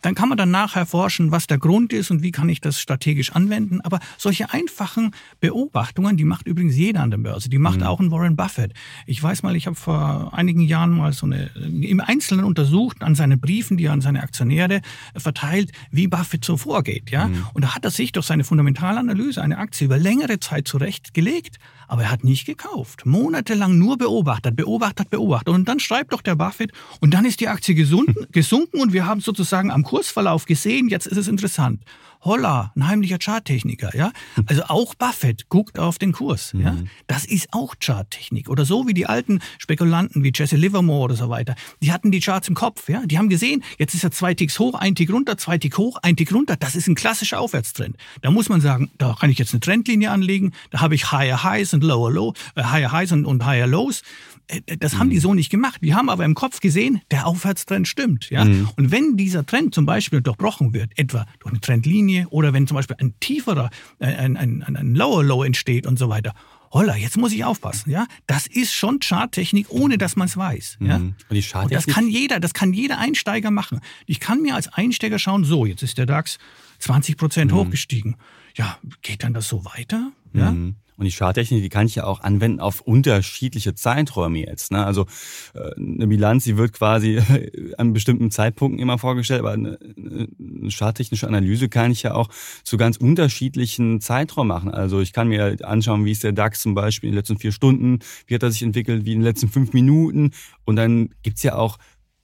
Dann 0.01 0.15
kann 0.15 0.29
man 0.29 0.37
dann 0.37 0.51
nachher 0.51 0.85
forschen, 0.85 1.31
was 1.31 1.47
der 1.47 1.57
Grund 1.59 1.93
ist 1.93 2.09
und 2.11 2.23
wie 2.23 2.31
kann 2.31 2.49
ich 2.49 2.59
das 2.59 2.79
strategisch 2.79 3.31
anwenden. 3.33 3.81
Aber 3.81 3.99
solche 4.17 4.51
einfachen 4.51 5.11
Beobachtungen, 5.39 6.17
die 6.17 6.25
macht 6.25 6.47
übrigens 6.47 6.75
jeder 6.75 7.01
an 7.01 7.11
der 7.11 7.17
Börse. 7.17 7.49
Die 7.49 7.59
macht 7.59 7.79
mhm. 7.79 7.85
auch 7.85 7.99
ein 7.99 8.11
Warren 8.11 8.35
Buffett. 8.35 8.73
Ich 9.05 9.21
weiß 9.21 9.43
mal, 9.43 9.55
ich 9.55 9.67
habe 9.67 9.75
vor 9.75 10.33
einigen 10.33 10.61
Jahren 10.61 10.91
mal 10.91 11.13
so 11.13 11.25
eine 11.25 11.51
im 11.55 11.99
Einzelnen 11.99 12.45
untersucht 12.45 13.03
an 13.03 13.15
seinen 13.15 13.39
Briefen, 13.39 13.70
die 13.77 13.85
er 13.85 13.93
an 13.93 14.01
seine 14.01 14.21
Aktionäre 14.23 14.81
verteilt, 15.15 15.71
wie 15.91 16.07
Buffett 16.07 16.45
so 16.45 16.57
vorgeht. 16.57 17.11
Ja? 17.11 17.27
Mhm. 17.27 17.45
Und 17.53 17.63
da 17.63 17.75
hat 17.75 17.85
er 17.85 17.91
sich 17.91 18.11
durch 18.11 18.25
seine 18.25 18.43
Fundamentalanalyse 18.43 19.41
eine 19.41 19.57
Aktie 19.57 19.85
über 19.85 19.97
längere 19.97 20.39
Zeit 20.39 20.67
zurechtgelegt, 20.67 21.57
aber 21.91 22.03
er 22.03 22.11
hat 22.11 22.23
nicht 22.23 22.45
gekauft. 22.45 23.05
Monatelang 23.05 23.77
nur 23.77 23.97
beobachtet, 23.97 24.55
beobachtet, 24.55 25.09
beobachtet. 25.09 25.49
Und 25.49 25.67
dann 25.67 25.81
schreibt 25.81 26.13
doch 26.13 26.21
der 26.21 26.35
Buffett, 26.35 26.71
und 27.01 27.13
dann 27.13 27.25
ist 27.25 27.41
die 27.41 27.49
Aktie 27.49 27.75
gesunken, 27.75 28.27
gesunken 28.31 28.79
und 28.79 28.93
wir 28.93 29.05
haben 29.05 29.19
sozusagen 29.19 29.69
am 29.69 29.83
Kursverlauf 29.83 30.45
gesehen, 30.45 30.87
jetzt 30.87 31.05
ist 31.05 31.17
es 31.17 31.27
interessant. 31.27 31.81
Holla, 32.23 32.71
ein 32.75 32.87
heimlicher 32.87 33.17
Charttechniker, 33.17 33.95
ja. 33.95 34.11
Also 34.45 34.63
auch 34.67 34.93
Buffett 34.93 35.49
guckt 35.49 35.79
auf 35.79 35.97
den 35.97 36.11
Kurs, 36.11 36.53
mhm. 36.53 36.61
ja. 36.61 36.77
Das 37.07 37.25
ist 37.25 37.47
auch 37.51 37.73
Charttechnik. 37.83 38.47
Oder 38.47 38.63
so 38.63 38.87
wie 38.87 38.93
die 38.93 39.07
alten 39.07 39.39
Spekulanten 39.57 40.23
wie 40.23 40.31
Jesse 40.33 40.55
Livermore 40.55 41.05
oder 41.05 41.15
so 41.15 41.29
weiter. 41.29 41.55
Die 41.81 41.91
hatten 41.91 42.11
die 42.11 42.19
Charts 42.19 42.47
im 42.47 42.53
Kopf, 42.53 42.89
ja. 42.89 43.03
Die 43.05 43.17
haben 43.17 43.27
gesehen, 43.27 43.63
jetzt 43.79 43.95
ist 43.95 44.03
er 44.03 44.11
zwei 44.11 44.35
Ticks 44.35 44.59
hoch, 44.59 44.75
ein 44.75 44.93
Tick 44.93 45.11
runter, 45.11 45.37
zwei 45.37 45.57
Tick 45.57 45.79
hoch, 45.79 45.97
ein 46.03 46.15
Tick 46.15 46.31
runter. 46.31 46.57
Das 46.57 46.75
ist 46.75 46.87
ein 46.87 46.93
klassischer 46.93 47.39
Aufwärtstrend. 47.39 47.97
Da 48.21 48.29
muss 48.29 48.49
man 48.49 48.61
sagen, 48.61 48.91
da 48.99 49.15
kann 49.19 49.31
ich 49.31 49.39
jetzt 49.39 49.53
eine 49.53 49.59
Trendlinie 49.59 50.11
anlegen. 50.11 50.53
Da 50.69 50.81
habe 50.81 50.93
ich 50.93 51.11
Higher 51.11 51.43
Highs 51.43 51.73
und 51.73 51.80
Lower 51.83 52.11
Low, 52.11 52.33
äh, 52.55 52.63
Higher 52.63 52.91
Highs 52.91 53.11
und, 53.11 53.25
und 53.25 53.45
Higher 53.45 53.67
Lows. 53.67 54.01
Äh, 54.47 54.77
das 54.77 54.97
haben 54.97 55.09
die 55.09 55.17
mhm. 55.17 55.21
so 55.21 55.33
nicht 55.33 55.49
gemacht. 55.49 55.79
Die 55.81 55.95
haben 55.95 56.09
aber 56.09 56.25
im 56.25 56.35
Kopf 56.35 56.59
gesehen, 56.59 57.01
der 57.11 57.27
Aufwärtstrend 57.27 57.87
stimmt. 57.87 58.29
Ja? 58.29 58.45
Mhm. 58.45 58.69
Und 58.77 58.91
wenn 58.91 59.17
dieser 59.17 59.45
Trend 59.45 59.73
zum 59.73 59.85
Beispiel 59.85 60.21
durchbrochen 60.21 60.73
wird, 60.73 60.97
etwa 60.97 61.25
durch 61.39 61.53
eine 61.53 61.61
Trendlinie 61.61 62.27
oder 62.29 62.53
wenn 62.53 62.67
zum 62.67 62.75
Beispiel 62.75 62.97
ein 62.99 63.13
tieferer, 63.19 63.69
äh, 63.99 64.05
ein, 64.05 64.37
ein, 64.37 64.63
ein, 64.63 64.75
ein 64.75 64.95
Lower 64.95 65.23
Low 65.23 65.43
entsteht 65.43 65.87
und 65.87 65.97
so 65.97 66.09
weiter, 66.09 66.33
holla, 66.71 66.95
jetzt 66.95 67.17
muss 67.17 67.33
ich 67.33 67.43
aufpassen, 67.43 67.91
ja. 67.91 68.07
Das 68.27 68.47
ist 68.47 68.73
schon 68.73 68.99
Charttechnik, 68.99 69.67
ohne 69.69 69.97
dass 69.97 70.15
man 70.15 70.27
es 70.27 70.37
weiß, 70.37 70.77
ja. 70.79 70.99
Mhm. 70.99 71.15
Und, 71.29 71.37
die 71.37 71.45
und 71.53 71.71
das 71.71 71.85
kann 71.85 72.07
jeder, 72.07 72.39
das 72.39 72.53
kann 72.53 72.73
jeder 72.73 72.97
Einsteiger 72.99 73.51
machen. 73.51 73.79
Ich 74.05 74.19
kann 74.19 74.41
mir 74.41 74.55
als 74.55 74.67
Einsteiger 74.69 75.19
schauen, 75.19 75.43
so, 75.43 75.65
jetzt 75.65 75.83
ist 75.83 75.97
der 75.97 76.05
DAX 76.05 76.37
20 76.79 77.17
Prozent 77.17 77.51
mhm. 77.51 77.57
hochgestiegen. 77.57 78.15
Ja, 78.55 78.77
geht 79.01 79.23
dann 79.23 79.33
das 79.33 79.47
so 79.47 79.63
weiter? 79.65 80.11
Ja. 80.33 80.51
Mhm. 80.51 80.75
Und 81.01 81.05
die 81.05 81.11
Charttechnik, 81.13 81.63
die 81.63 81.69
kann 81.69 81.87
ich 81.87 81.95
ja 81.95 82.03
auch 82.03 82.19
anwenden 82.19 82.59
auf 82.59 82.81
unterschiedliche 82.81 83.73
Zeiträume 83.73 84.45
jetzt. 84.45 84.71
Ne? 84.71 84.85
Also 84.85 85.07
äh, 85.55 85.71
eine 85.75 86.05
Bilanz, 86.05 86.43
die 86.43 86.57
wird 86.57 86.73
quasi 86.73 87.19
an 87.79 87.91
bestimmten 87.91 88.29
Zeitpunkten 88.29 88.79
immer 88.79 88.99
vorgestellt, 88.99 89.39
aber 89.39 89.53
eine, 89.53 89.79
eine 89.81 90.69
charttechnische 90.69 91.27
Analyse 91.27 91.69
kann 91.69 91.89
ich 91.89 92.03
ja 92.03 92.13
auch 92.13 92.29
zu 92.63 92.77
ganz 92.77 92.97
unterschiedlichen 92.97 93.99
Zeiträumen 93.99 94.49
machen. 94.49 94.69
Also 94.69 95.01
ich 95.01 95.11
kann 95.11 95.27
mir 95.27 95.57
anschauen, 95.63 96.05
wie 96.05 96.11
ist 96.11 96.23
der 96.23 96.33
DAX 96.33 96.61
zum 96.61 96.75
Beispiel 96.75 97.07
in 97.07 97.13
den 97.13 97.17
letzten 97.17 97.39
vier 97.39 97.51
Stunden, 97.51 97.97
wie 98.27 98.35
hat 98.35 98.43
er 98.43 98.51
sich 98.51 98.61
entwickelt, 98.61 99.03
wie 99.03 99.13
in 99.13 99.21
den 99.21 99.25
letzten 99.25 99.49
fünf 99.49 99.73
Minuten. 99.73 100.33
Und 100.65 100.75
dann 100.75 101.09
gibt's 101.23 101.41
ja 101.41 101.55
auch 101.55 101.79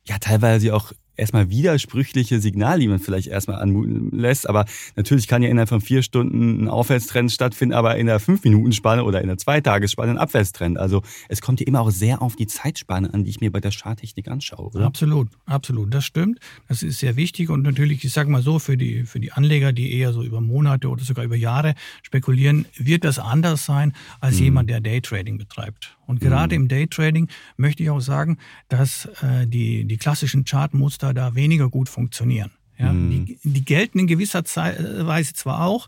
ja 0.05 0.19
teilweise 0.19 0.75
auch 0.75 0.93
erstmal 1.17 1.50
widersprüchliche 1.50 2.39
Signal, 2.39 2.79
die 2.79 2.88
man 2.88 3.00
vielleicht 3.00 3.27
erstmal 3.27 3.59
anmuten 3.62 4.12
lässt. 4.17 4.47
Aber 4.47 4.65
natürlich 4.95 5.27
kann 5.27 5.43
ja 5.43 5.50
innerhalb 5.50 5.69
von 5.69 5.81
vier 5.81 6.03
Stunden 6.03 6.63
ein 6.63 6.67
Aufwärtstrend 6.69 7.31
stattfinden, 7.31 7.74
aber 7.74 7.97
in 7.97 8.07
der 8.07 8.19
Fünf-Minuten-Spanne 8.19 9.03
oder 9.03 9.21
in 9.21 9.27
der 9.27 9.38
Zweitagesspanne 9.38 10.12
ein 10.12 10.17
Abwärtstrend. 10.17 10.77
Also 10.77 11.01
es 11.27 11.41
kommt 11.41 11.59
ja 11.59 11.67
immer 11.67 11.81
auch 11.81 11.91
sehr 11.91 12.21
auf 12.21 12.36
die 12.36 12.47
Zeitspanne 12.47 13.13
an, 13.13 13.24
die 13.24 13.29
ich 13.29 13.41
mir 13.41 13.51
bei 13.51 13.59
der 13.59 13.71
Charttechnik 13.71 14.27
anschaue. 14.27 14.67
Oder? 14.67 14.86
Absolut, 14.86 15.29
absolut. 15.45 15.93
Das 15.93 16.05
stimmt. 16.05 16.39
Das 16.67 16.83
ist 16.83 17.00
sehr 17.00 17.15
wichtig 17.15 17.50
und 17.50 17.63
natürlich, 17.63 18.03
ich 18.03 18.13
sage 18.13 18.29
mal 18.29 18.41
so, 18.41 18.59
für 18.59 18.77
die, 18.77 19.03
für 19.03 19.19
die 19.19 19.31
Anleger, 19.31 19.74
die 19.74 19.93
eher 19.93 20.13
so 20.13 20.24
über 20.24 20.41
Monate 20.41 20.89
oder 20.89 21.03
sogar 21.03 21.25
über 21.25 21.36
Jahre 21.36 21.75
spekulieren, 22.03 22.65
wird 22.75 23.03
das 23.03 23.19
anders 23.19 23.65
sein 23.65 23.93
als 24.19 24.38
mhm. 24.38 24.43
jemand, 24.43 24.69
der 24.69 24.81
Daytrading 24.81 25.38
betreibt. 25.38 25.97
Und 26.05 26.21
gerade 26.21 26.55
mhm. 26.55 26.63
im 26.63 26.67
Daytrading 26.69 27.27
möchte 27.57 27.83
ich 27.83 27.89
auch 27.89 28.00
sagen, 28.00 28.38
dass 28.69 29.05
äh, 29.21 29.45
die, 29.45 29.86
die 29.86 29.97
klassischen 29.97 30.45
Chartmuster 30.45 31.07
da 31.14 31.36
weniger 31.36 31.70
gut 31.70 31.90
funktionieren. 31.90 32.52
Ja, 32.78 32.94
mhm. 32.94 33.26
die, 33.26 33.40
die 33.44 33.66
gelten 33.66 34.00
in 34.00 34.08
gewisser 34.08 34.44
Weise 34.44 35.34
zwar 35.34 35.66
auch, 35.66 35.88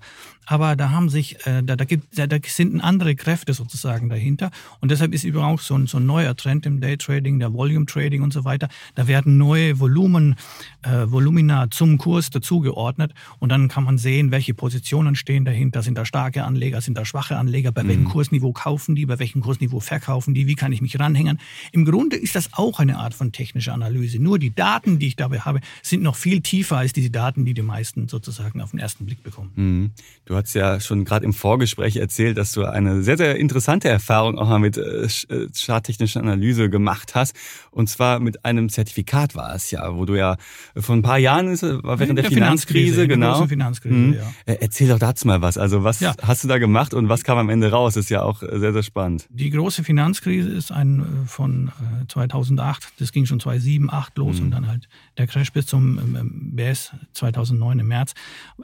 aber 0.49 0.75
da 0.75 0.89
haben 0.89 1.09
sich, 1.09 1.45
äh, 1.45 1.61
da, 1.61 1.75
da, 1.75 1.85
gibt, 1.85 2.17
da, 2.17 2.25
da 2.25 2.37
sind 2.43 2.81
andere 2.81 3.15
Kräfte 3.15 3.53
sozusagen 3.53 4.09
dahinter. 4.09 4.49
Und 4.81 4.89
deshalb 4.89 5.13
ist 5.13 5.23
übrigens 5.23 5.45
auch 5.45 5.59
so 5.59 5.75
ein, 5.75 5.85
so 5.85 5.97
ein 5.97 6.07
neuer 6.07 6.35
Trend 6.35 6.65
im 6.65 6.81
Daytrading, 6.81 7.37
der 7.37 7.53
Volume 7.53 7.85
Trading 7.85 8.23
und 8.23 8.33
so 8.33 8.45
weiter. 8.45 8.67
Da 8.95 9.07
werden 9.07 9.37
neue 9.37 9.79
Volumen, 9.79 10.37
äh, 10.81 11.05
Volumina 11.05 11.69
zum 11.69 11.99
Kurs 11.99 12.31
dazugeordnet 12.31 13.13
und 13.37 13.49
dann 13.49 13.67
kann 13.67 13.83
man 13.83 13.99
sehen, 13.99 14.31
welche 14.31 14.55
Positionen 14.55 15.15
stehen 15.15 15.45
dahinter. 15.45 15.83
Sind 15.83 15.99
da 15.99 16.03
starke 16.03 16.43
Anleger, 16.43 16.81
sind 16.81 16.97
da 16.97 17.05
schwache 17.05 17.37
Anleger? 17.37 17.71
Bei 17.71 17.83
mhm. 17.83 17.89
welchem 17.89 18.05
Kursniveau 18.05 18.51
kaufen 18.51 18.95
die? 18.95 19.05
Bei 19.05 19.19
welchem 19.19 19.41
Kursniveau 19.41 19.79
verkaufen 19.79 20.33
die? 20.33 20.47
Wie 20.47 20.55
kann 20.55 20.71
ich 20.71 20.81
mich 20.81 20.99
ranhängen? 20.99 21.39
Im 21.73 21.85
Grunde 21.85 22.15
ist 22.15 22.33
das 22.33 22.53
auch 22.53 22.79
eine 22.79 22.97
Art 22.97 23.13
von 23.13 23.31
technischer 23.31 23.75
Analyse. 23.75 24.17
Nur 24.17 24.39
die 24.39 24.55
Daten, 24.55 24.97
die 24.97 25.09
ich 25.09 25.15
dabei 25.15 25.41
habe, 25.41 25.59
sind 25.83 26.01
noch 26.01 26.15
viel 26.15 26.41
tiefer 26.41 26.77
als 26.77 26.91
diese 26.91 27.11
Daten, 27.11 27.45
die 27.45 27.53
die 27.53 27.61
meisten 27.61 28.07
sozusagen 28.07 28.61
auf 28.61 28.71
den 28.71 28.79
ersten 28.79 29.05
Blick 29.05 29.21
bekommen. 29.21 29.51
Mhm. 29.55 29.91
Du 30.25 30.38
hast 30.39 30.53
ja 30.53 30.79
schon 30.79 31.05
gerade 31.05 31.25
im 31.25 31.33
Vorgespräch 31.33 31.97
erzählt, 31.97 32.37
dass 32.37 32.51
du 32.51 32.65
eine 32.65 33.03
sehr, 33.03 33.17
sehr 33.17 33.35
interessante 33.35 33.89
Erfahrung 33.89 34.37
auch 34.37 34.49
mal 34.49 34.59
mit 34.59 34.77
äh, 34.77 35.05
äh 35.05 35.47
charttechnischer 35.55 36.19
Analyse 36.19 36.69
gemacht 36.69 37.15
hast. 37.15 37.35
Und 37.71 37.89
zwar 37.89 38.19
mit 38.19 38.45
einem 38.45 38.69
Zertifikat 38.69 39.35
war 39.35 39.55
es 39.55 39.71
ja, 39.71 39.95
wo 39.95 40.05
du 40.05 40.15
ja 40.15 40.37
vor 40.75 40.95
ein 40.95 41.01
paar 41.01 41.17
Jahren, 41.17 41.49
war 41.49 41.99
während 41.99 42.17
der, 42.17 42.23
der 42.23 42.31
Finanzkrise, 42.31 43.05
Finanzkrise 43.05 43.07
genau. 43.07 43.47
Finanzkrise, 43.47 43.95
mhm. 43.95 44.13
ja. 44.13 44.33
Äh, 44.45 44.57
erzähl 44.61 44.89
doch 44.89 44.99
dazu 44.99 45.27
mal 45.27 45.41
was. 45.41 45.57
Also 45.57 45.83
was 45.83 45.99
ja. 45.99 46.15
hast 46.21 46.43
du 46.43 46.47
da 46.47 46.57
gemacht 46.57 46.93
und 46.93 47.09
was 47.09 47.23
kam 47.23 47.37
am 47.37 47.49
Ende 47.49 47.71
raus? 47.71 47.95
Ist 47.95 48.09
ja 48.09 48.23
auch 48.23 48.41
sehr, 48.41 48.73
sehr 48.73 48.83
spannend. 48.83 49.27
Die 49.29 49.49
große 49.49 49.83
Finanzkrise 49.83 50.49
ist 50.49 50.71
ein 50.71 51.01
äh, 51.01 51.27
von 51.27 51.71
2008, 52.07 52.93
das 52.99 53.11
ging 53.11 53.25
schon 53.25 53.39
2007, 53.39 53.89
2008 53.89 54.17
los 54.17 54.37
mhm. 54.37 54.45
und 54.45 54.51
dann 54.51 54.67
halt 54.67 54.89
der 55.17 55.27
Crash 55.27 55.51
bis 55.51 55.65
zum 55.65 55.99
ähm, 55.99 56.55
BS 56.55 56.91
2009 57.13 57.79
im 57.79 57.87
März, 57.87 58.13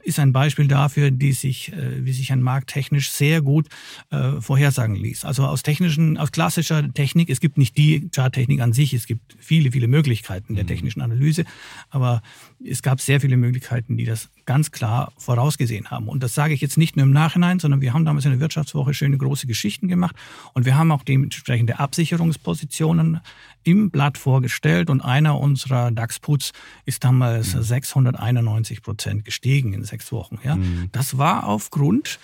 ist 0.02 0.18
ein 0.18 0.32
Beispiel 0.32 0.68
dafür, 0.68 1.10
die 1.10 1.32
sich 1.32 1.65
äh, 1.72 2.04
wie 2.04 2.12
sich 2.12 2.32
ein 2.32 2.42
Markt 2.42 2.70
technisch 2.70 3.10
sehr 3.10 3.42
gut 3.42 3.68
äh, 4.10 4.40
vorhersagen 4.40 4.96
ließ. 4.96 5.24
Also 5.24 5.44
aus 5.44 5.62
technischen, 5.62 6.18
aus 6.18 6.32
klassischer 6.32 6.92
Technik, 6.92 7.30
es 7.30 7.40
gibt 7.40 7.58
nicht 7.58 7.76
die 7.76 8.08
Charttechnik 8.14 8.60
an 8.60 8.72
sich, 8.72 8.94
es 8.94 9.06
gibt 9.06 9.36
viele, 9.38 9.72
viele 9.72 9.88
Möglichkeiten 9.88 10.54
der 10.54 10.64
mhm. 10.64 10.68
technischen 10.68 11.00
Analyse, 11.00 11.44
aber 11.90 12.22
es 12.64 12.82
gab 12.82 13.00
sehr 13.00 13.20
viele 13.20 13.36
Möglichkeiten, 13.36 13.96
die 13.96 14.04
das 14.04 14.30
ganz 14.44 14.70
klar 14.70 15.12
vorausgesehen 15.18 15.90
haben. 15.90 16.08
Und 16.08 16.22
das 16.22 16.34
sage 16.34 16.54
ich 16.54 16.60
jetzt 16.60 16.78
nicht 16.78 16.96
nur 16.96 17.04
im 17.04 17.12
Nachhinein, 17.12 17.58
sondern 17.58 17.80
wir 17.80 17.92
haben 17.92 18.04
damals 18.04 18.24
in 18.24 18.30
der 18.30 18.40
Wirtschaftswoche 18.40 18.94
schöne 18.94 19.18
große 19.18 19.46
Geschichten 19.46 19.88
gemacht 19.88 20.16
und 20.54 20.64
wir 20.64 20.76
haben 20.76 20.92
auch 20.92 21.02
dementsprechende 21.02 21.78
Absicherungspositionen 21.78 23.20
im 23.66 23.90
Blatt 23.90 24.16
vorgestellt 24.16 24.90
und 24.90 25.00
einer 25.00 25.40
unserer 25.40 25.90
DAX-Puts 25.90 26.52
ist 26.84 27.02
damals 27.02 27.54
mhm. 27.54 27.62
691 27.62 28.82
Prozent 28.82 29.24
gestiegen 29.24 29.72
in 29.72 29.82
sechs 29.82 30.12
Wochen. 30.12 30.38
Ja, 30.44 30.54
mhm. 30.54 30.88
das 30.92 31.18
war 31.18 31.45
aufgrund 31.46 32.18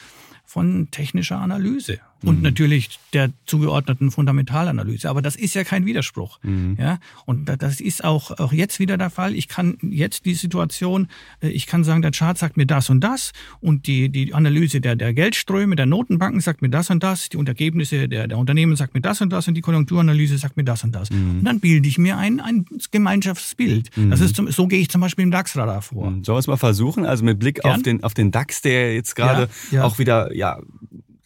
von 0.44 0.90
technischer 0.90 1.38
Analyse 1.38 2.00
und 2.22 2.38
mhm. 2.38 2.42
natürlich 2.42 2.98
der 3.12 3.30
zugeordneten 3.46 4.10
Fundamentalanalyse. 4.10 5.08
Aber 5.08 5.22
das 5.22 5.36
ist 5.36 5.54
ja 5.54 5.64
kein 5.64 5.86
Widerspruch. 5.86 6.38
Mhm. 6.42 6.76
Ja? 6.78 6.98
Und 7.26 7.46
das 7.58 7.80
ist 7.80 8.04
auch, 8.04 8.38
auch 8.38 8.52
jetzt 8.52 8.78
wieder 8.78 8.96
der 8.96 9.10
Fall. 9.10 9.34
Ich 9.34 9.48
kann 9.48 9.78
jetzt 9.82 10.24
die 10.24 10.34
Situation, 10.34 11.08
äh, 11.40 11.48
ich 11.48 11.66
kann 11.66 11.84
sagen, 11.84 12.02
der 12.02 12.12
Chart 12.12 12.38
sagt 12.38 12.56
mir 12.56 12.66
das 12.66 12.90
und 12.90 13.00
das 13.00 13.32
und 13.60 13.86
die, 13.86 14.08
die 14.08 14.34
Analyse 14.34 14.80
der, 14.80 14.96
der 14.96 15.12
Geldströme 15.14 15.76
der 15.76 15.86
Notenbanken 15.86 16.40
sagt 16.40 16.62
mir 16.62 16.70
das 16.70 16.90
und 16.90 17.02
das, 17.02 17.28
die 17.28 17.38
Ergebnisse 17.38 18.08
der, 18.08 18.28
der 18.28 18.38
Unternehmen 18.38 18.76
sagt 18.76 18.94
mir 18.94 19.00
das 19.00 19.20
und 19.20 19.30
das 19.30 19.48
und 19.48 19.54
die 19.54 19.60
Konjunkturanalyse 19.60 20.38
sagt 20.38 20.56
mir 20.56 20.64
das 20.64 20.84
und 20.84 20.94
das. 20.94 21.10
Mhm. 21.10 21.38
Und 21.38 21.44
dann 21.44 21.60
bilde 21.60 21.88
ich 21.88 21.98
mir 21.98 22.16
ein, 22.18 22.40
ein 22.40 22.66
Gemeinschaftsbild. 22.90 23.90
Das 23.94 24.20
mhm. 24.20 24.26
ist 24.26 24.36
zum, 24.36 24.50
so 24.50 24.66
gehe 24.66 24.80
ich 24.80 24.88
zum 24.88 25.00
Beispiel 25.00 25.24
im 25.24 25.30
DAX-Radar 25.30 25.82
vor. 25.82 26.10
Mhm. 26.10 26.24
Sollen 26.24 26.36
wir 26.36 26.40
es 26.40 26.46
mal 26.46 26.56
versuchen? 26.56 27.04
Also 27.04 27.24
mit 27.24 27.38
Blick 27.38 27.64
auf 27.64 27.82
den, 27.82 28.02
auf 28.02 28.14
den 28.14 28.30
DAX, 28.30 28.62
der 28.62 28.94
jetzt 28.94 29.16
gerade 29.16 29.48
ja, 29.70 29.78
ja. 29.78 29.84
auch 29.84 29.98
wieder 29.98 30.34
ja, 30.34 30.58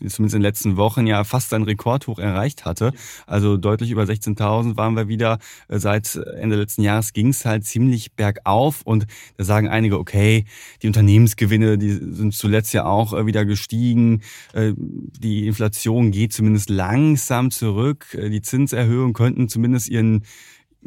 zumindest 0.08 0.34
in 0.34 0.40
den 0.40 0.42
letzten 0.42 0.76
Wochen 0.76 1.06
ja 1.06 1.24
fast 1.24 1.50
sein 1.50 1.62
Rekordhoch 1.62 2.18
erreicht 2.18 2.64
hatte. 2.64 2.92
Also 3.26 3.56
deutlich 3.56 3.90
über 3.90 4.04
16.000 4.04 4.76
waren 4.76 4.94
wir 4.96 5.08
wieder. 5.08 5.38
Äh, 5.68 5.78
seit 5.78 6.16
Ende 6.16 6.56
letzten 6.56 6.82
Jahres 6.82 7.12
ging 7.12 7.28
es 7.28 7.44
halt 7.44 7.64
ziemlich 7.64 8.12
bergauf 8.12 8.82
und 8.82 9.06
da 9.36 9.44
sagen 9.44 9.68
einige, 9.68 9.98
okay, 9.98 10.44
die 10.82 10.86
Unternehmensgewinne, 10.86 11.78
die 11.78 11.92
sind 11.92 12.34
zuletzt 12.34 12.72
ja 12.74 12.84
auch 12.84 13.12
äh, 13.12 13.26
wieder 13.26 13.44
gestiegen. 13.44 14.22
Äh, 14.52 14.72
die 14.76 15.46
Inflation 15.46 16.10
geht 16.10 16.32
zumindest 16.32 16.70
langsam 16.70 17.50
zurück. 17.50 18.06
Die 18.16 18.42
Zinserhöhungen 18.42 19.12
könnten 19.12 19.48
zumindest 19.48 19.88
ihren 19.88 20.24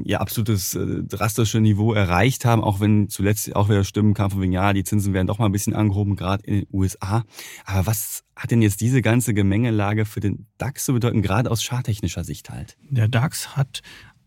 ihr 0.06 0.22
absolutes 0.22 0.76
äh, 0.76 1.04
drastische 1.04 1.60
Niveau 1.60 1.94
erreicht 1.94 2.46
haben, 2.46 2.64
auch 2.64 2.80
wenn 2.80 3.10
zuletzt 3.10 3.56
auch 3.56 3.70
wieder 3.70 3.84
Stimmen 3.84 4.14
kamen 4.14 4.32
von 4.32 4.42
wegen, 4.42 4.52
ja, 4.52 4.74
die 4.74 4.84
Zinsen 4.84 5.14
werden 5.14 5.28
doch 5.28 5.40
mal 5.40 5.46
ein 5.46 5.52
bisschen 5.52 5.74
angehoben, 5.74 6.16
gerade 6.16 6.44
in 6.46 6.56
den 6.56 6.68
USA. 6.72 7.24
Aber 7.66 7.88
was 7.88 8.24
hat 8.36 8.52
denn 8.52 8.62
jetzt 8.62 8.82
diese 8.82 9.02
ganze 9.02 9.34
Gemengelage 9.34 10.06
für 10.06 10.20
den 10.20 10.48
DAX 10.58 10.86
zu 10.86 10.94
bedeuten, 10.94 11.22
gerade 11.22 11.52
aus 11.52 11.64
charttechnischer 11.64 12.24
Sicht 12.24 12.50
halt? 12.50 12.78
Der 12.90 13.08
DAX 13.08 13.56
hat 13.56 13.82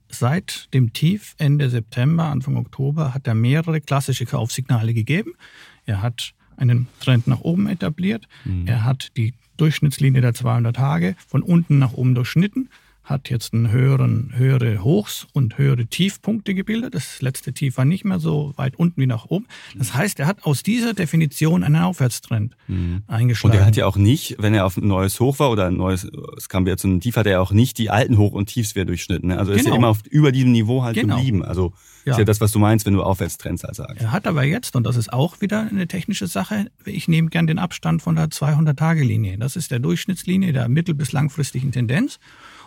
seit 0.08 0.72
dem 0.74 0.92
Tief 0.92 1.34
Ende 1.38 1.70
September, 1.70 2.24
Anfang 2.24 2.56
Oktober, 2.56 3.14
hat 3.14 3.26
er 3.26 3.34
mehrere 3.34 3.80
klassische 3.80 4.26
Kaufsignale 4.26 4.94
gegeben. 4.94 5.32
Er 5.84 6.02
hat 6.02 6.34
einen 6.56 6.88
Trend 7.00 7.26
nach 7.26 7.40
oben 7.40 7.66
etabliert. 7.66 8.28
Mhm. 8.44 8.66
Er 8.66 8.84
hat 8.84 9.16
die 9.16 9.34
Durchschnittslinie 9.56 10.20
der 10.20 10.34
200 10.34 10.76
Tage 10.76 11.16
von 11.26 11.42
unten 11.42 11.78
nach 11.78 11.92
oben 11.92 12.14
durchschnitten 12.14 12.68
hat 13.04 13.30
jetzt 13.30 13.52
einen 13.52 13.70
höheren, 13.70 14.32
höhere 14.34 14.84
Hochs 14.84 15.26
und 15.32 15.58
höhere 15.58 15.86
Tiefpunkte 15.86 16.54
gebildet. 16.54 16.94
Das 16.94 17.20
letzte 17.20 17.52
Tief 17.52 17.76
war 17.76 17.84
nicht 17.84 18.04
mehr 18.04 18.20
so 18.20 18.52
weit 18.56 18.76
unten 18.76 19.00
wie 19.00 19.06
nach 19.06 19.26
oben. 19.26 19.46
Das 19.76 19.94
heißt, 19.94 20.20
er 20.20 20.26
hat 20.26 20.44
aus 20.44 20.62
dieser 20.62 20.94
Definition 20.94 21.64
einen 21.64 21.82
Aufwärtstrend 21.82 22.56
mhm. 22.68 23.02
eingeschlagen. 23.08 23.56
Und 23.56 23.60
er 23.60 23.66
hat 23.66 23.76
ja 23.76 23.86
auch 23.86 23.96
nicht, 23.96 24.36
wenn 24.38 24.54
er 24.54 24.66
auf 24.66 24.76
ein 24.76 24.86
neues 24.86 25.18
Hoch 25.18 25.40
war 25.40 25.50
oder 25.50 25.66
ein 25.66 25.76
neues, 25.76 26.08
es 26.36 26.48
kam 26.48 26.64
wieder 26.64 26.76
zu 26.76 26.86
einem 26.86 27.00
Tief, 27.00 27.16
hat 27.16 27.26
er 27.26 27.42
auch 27.42 27.50
nicht 27.50 27.78
die 27.78 27.90
alten 27.90 28.18
Hoch- 28.18 28.32
und 28.32 28.46
Tiefs 28.46 28.76
wieder 28.76 28.84
durchschnitten. 28.84 29.28
Ne? 29.28 29.38
Also 29.38 29.50
genau. 29.50 29.58
ist 29.58 29.64
genau. 29.64 29.76
immer 29.76 29.88
auf, 29.88 29.98
über 30.08 30.30
diesem 30.30 30.52
Niveau 30.52 30.84
halt 30.84 30.94
genau. 30.94 31.16
geblieben. 31.16 31.44
Also 31.44 31.72
ja. 32.04 32.12
ist 32.12 32.18
ja 32.18 32.24
das, 32.24 32.40
was 32.40 32.52
du 32.52 32.60
meinst, 32.60 32.86
wenn 32.86 32.94
du 32.94 33.02
Aufwärtstrends 33.02 33.64
halt 33.64 33.74
sagst. 33.74 34.00
Er 34.00 34.12
hat 34.12 34.26
aber 34.26 34.44
jetzt, 34.44 34.76
und 34.76 34.84
das 34.84 34.96
ist 34.96 35.12
auch 35.12 35.40
wieder 35.40 35.60
eine 35.60 35.88
technische 35.88 36.28
Sache, 36.28 36.70
ich 36.84 37.08
nehme 37.08 37.30
gern 37.30 37.46
den 37.46 37.58
Abstand 37.58 38.02
von 38.02 38.14
der 38.14 38.28
200-Tage-Linie. 38.28 39.38
Das 39.38 39.56
ist 39.56 39.70
der 39.70 39.78
Durchschnittslinie 39.80 40.52
der 40.52 40.68
mittel- 40.68 40.94
bis 40.94 41.12
langfristigen 41.12 41.72
Tendenz. 41.72 42.18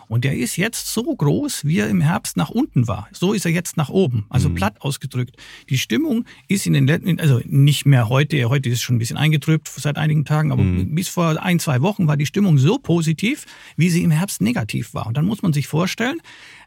Und 0.08 0.24
der 0.24 0.36
ist 0.36 0.56
jetzt 0.56 0.92
so 0.92 1.02
groß, 1.02 1.64
wie 1.64 1.78
er 1.78 1.88
im 1.88 2.00
Herbst 2.00 2.36
nach 2.36 2.50
unten 2.50 2.86
war. 2.86 3.08
So 3.12 3.32
ist 3.32 3.44
er 3.44 3.50
jetzt 3.50 3.76
nach 3.76 3.88
oben. 3.88 4.26
Also 4.28 4.48
mhm. 4.48 4.54
platt 4.54 4.80
ausgedrückt. 4.80 5.36
Die 5.68 5.78
Stimmung 5.78 6.24
ist 6.48 6.66
in 6.66 6.74
den 6.74 6.86
letzten, 6.86 7.18
also 7.18 7.40
nicht 7.44 7.86
mehr 7.86 8.08
heute, 8.08 8.48
heute 8.48 8.68
ist 8.68 8.76
es 8.76 8.82
schon 8.82 8.96
ein 8.96 8.98
bisschen 8.98 9.16
eingetrübt 9.16 9.68
seit 9.68 9.96
einigen 9.96 10.24
Tagen, 10.24 10.52
aber 10.52 10.62
mhm. 10.62 10.94
bis 10.94 11.08
vor 11.08 11.42
ein, 11.42 11.58
zwei 11.58 11.82
Wochen 11.82 12.06
war 12.06 12.16
die 12.16 12.26
Stimmung 12.26 12.58
so 12.58 12.78
positiv, 12.78 13.46
wie 13.76 13.90
sie 13.90 14.02
im 14.02 14.10
Herbst 14.10 14.40
negativ 14.40 14.94
war. 14.94 15.06
Und 15.06 15.16
dann 15.16 15.24
muss 15.24 15.42
man 15.42 15.52
sich 15.52 15.66
vorstellen, 15.66 16.20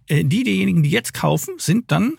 äh, 0.08 0.26
die, 0.26 0.44
diejenigen, 0.44 0.84
die 0.84 0.90
jetzt 0.90 1.14
kaufen, 1.14 1.56
sind 1.58 1.92
dann 1.92 2.18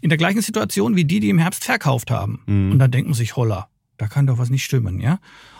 in 0.00 0.10
der 0.10 0.18
gleichen 0.18 0.42
Situation 0.42 0.96
wie 0.96 1.04
die, 1.04 1.18
die 1.18 1.30
im 1.30 1.38
Herbst 1.38 1.64
verkauft 1.64 2.10
haben. 2.10 2.40
Mhm. 2.46 2.72
Und 2.72 2.78
dann 2.78 2.90
denken 2.90 3.14
sich, 3.14 3.36
holla, 3.36 3.68
da 3.96 4.06
kann 4.06 4.26
doch 4.26 4.38
was 4.38 4.50
nicht 4.50 4.64
stimmen, 4.64 5.00
ja. 5.00 5.18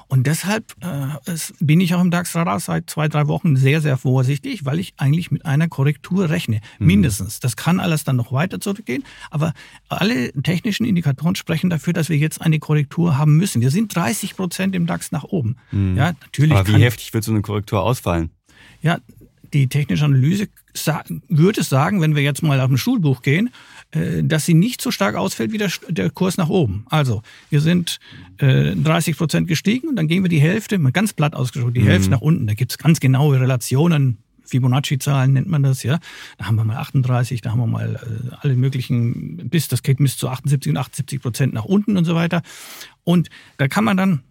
Und 0.09 0.27
deshalb 0.27 0.75
äh, 0.81 1.35
bin 1.61 1.81
ich 1.81 1.95
auch 1.95 2.01
im 2.01 2.11
DAX-Radar 2.11 2.61
seit 2.61 2.91
zwei, 2.91 3.09
drei 3.09 3.27
Wochen 3.29 3.57
sehr, 3.57 3.81
sehr 3.81 3.97
vorsichtig, 3.97 4.65
weil 4.65 4.79
ich 4.79 4.95
eigentlich 4.97 5.31
mit 5.31 5.47
einer 5.47 5.69
Korrektur 5.69 6.31
rechne. 6.31 6.61
Mhm. 6.79 6.87
Mindestens. 6.87 7.41
Das 7.41 7.57
kann 7.57 7.81
alles 7.81 8.05
dann 8.05 8.17
noch 8.17 8.33
weiter 8.33 8.61
zurückgehen. 8.61 9.05
Aber 9.31 9.53
alle 9.89 10.33
technischen 10.43 10.85
Indikatoren 10.85 11.35
sprechen 11.35 11.71
dafür, 11.71 11.93
dass 11.93 12.09
wir 12.09 12.17
jetzt 12.17 12.41
eine 12.41 12.59
Korrektur 12.59 13.19
haben 13.19 13.37
müssen. 13.37 13.61
Wir 13.61 13.71
sind 13.71 13.95
30 13.95 14.37
Prozent 14.37 14.75
im 14.75 14.87
DAX 14.87 15.13
nach 15.13 15.25
oben. 15.25 15.57
Mhm. 15.71 15.97
Ja, 15.97 16.13
natürlich. 16.21 16.57
Aber 16.57 16.69
wie 16.69 16.83
heftig 16.83 17.13
wird 17.15 17.25
so 17.25 17.33
eine 17.33 17.43
Korrektur 17.43 17.83
ausfallen? 17.83 18.31
Ja, 18.83 18.99
die 19.55 19.69
technische 19.69 20.05
Analyse 20.05 20.49
würde 21.29 21.63
sagen, 21.63 22.01
wenn 22.01 22.17
wir 22.17 22.23
jetzt 22.23 22.43
mal 22.43 22.61
auf 22.61 22.69
ein 22.69 22.77
Schulbuch 22.77 23.23
gehen, 23.23 23.51
dass 24.23 24.47
sie 24.47 24.55
nicht 24.55 24.81
so 24.81 24.91
stark 24.91 25.15
ausfällt 25.15 25.53
wie 25.53 25.59
der, 25.59 25.71
der 25.89 26.11
Kurs 26.11 26.37
nach 26.37 26.49
oben. 26.49 26.87
Also 26.91 27.23
wir 27.51 27.61
sind 27.61 27.99
äh, 28.39 28.75
30 28.75 29.17
Prozent 29.17 29.49
gestiegen 29.49 29.89
und 29.89 29.97
dann 29.97 30.09
gehen 30.09 30.23
wir 30.23 30.29
die 30.29 30.41
Hälfte, 30.41 30.79
mal 30.79 30.93
ganz 30.93 31.13
platt 31.13 31.35
ausgesprochen, 31.35 31.75
die 31.75 31.81
mhm. 31.81 31.89
Hälfte 31.89 32.11
nach 32.11 32.21
unten. 32.21 32.47
Da 32.47 32.55
gibt 32.55 32.73
es 32.73 32.79
ganz 32.79 33.01
genaue 33.01 33.41
Relationen, 33.41 34.19
Fibonacci-Zahlen 34.47 35.33
nennt 35.33 35.49
man 35.49 35.63
das, 35.63 35.83
ja. 35.83 35.99
Da 36.39 36.47
haben 36.47 36.57
wir 36.57 36.65
mal 36.65 36.77
38, 36.77 37.41
da 37.41 37.51
haben 37.51 37.61
wir 37.61 37.67
mal 37.67 37.95
äh, 37.95 38.35
alle 38.41 38.57
möglichen, 38.57 39.49
bis, 39.49 39.69
das 39.69 39.83
geht 39.83 39.99
bis 39.99 40.17
zu 40.17 40.29
78 40.29 40.71
und 40.71 40.77
78 40.77 41.21
Prozent 41.21 41.55
nach 41.55 41.65
unten 41.65 41.97
und 41.97 42.05
so 42.05 42.15
weiter. 42.15 42.43
Und 43.05 43.31
da 43.57 43.69
kann 43.69 43.85
man 43.85 43.97
dann 43.97 44.23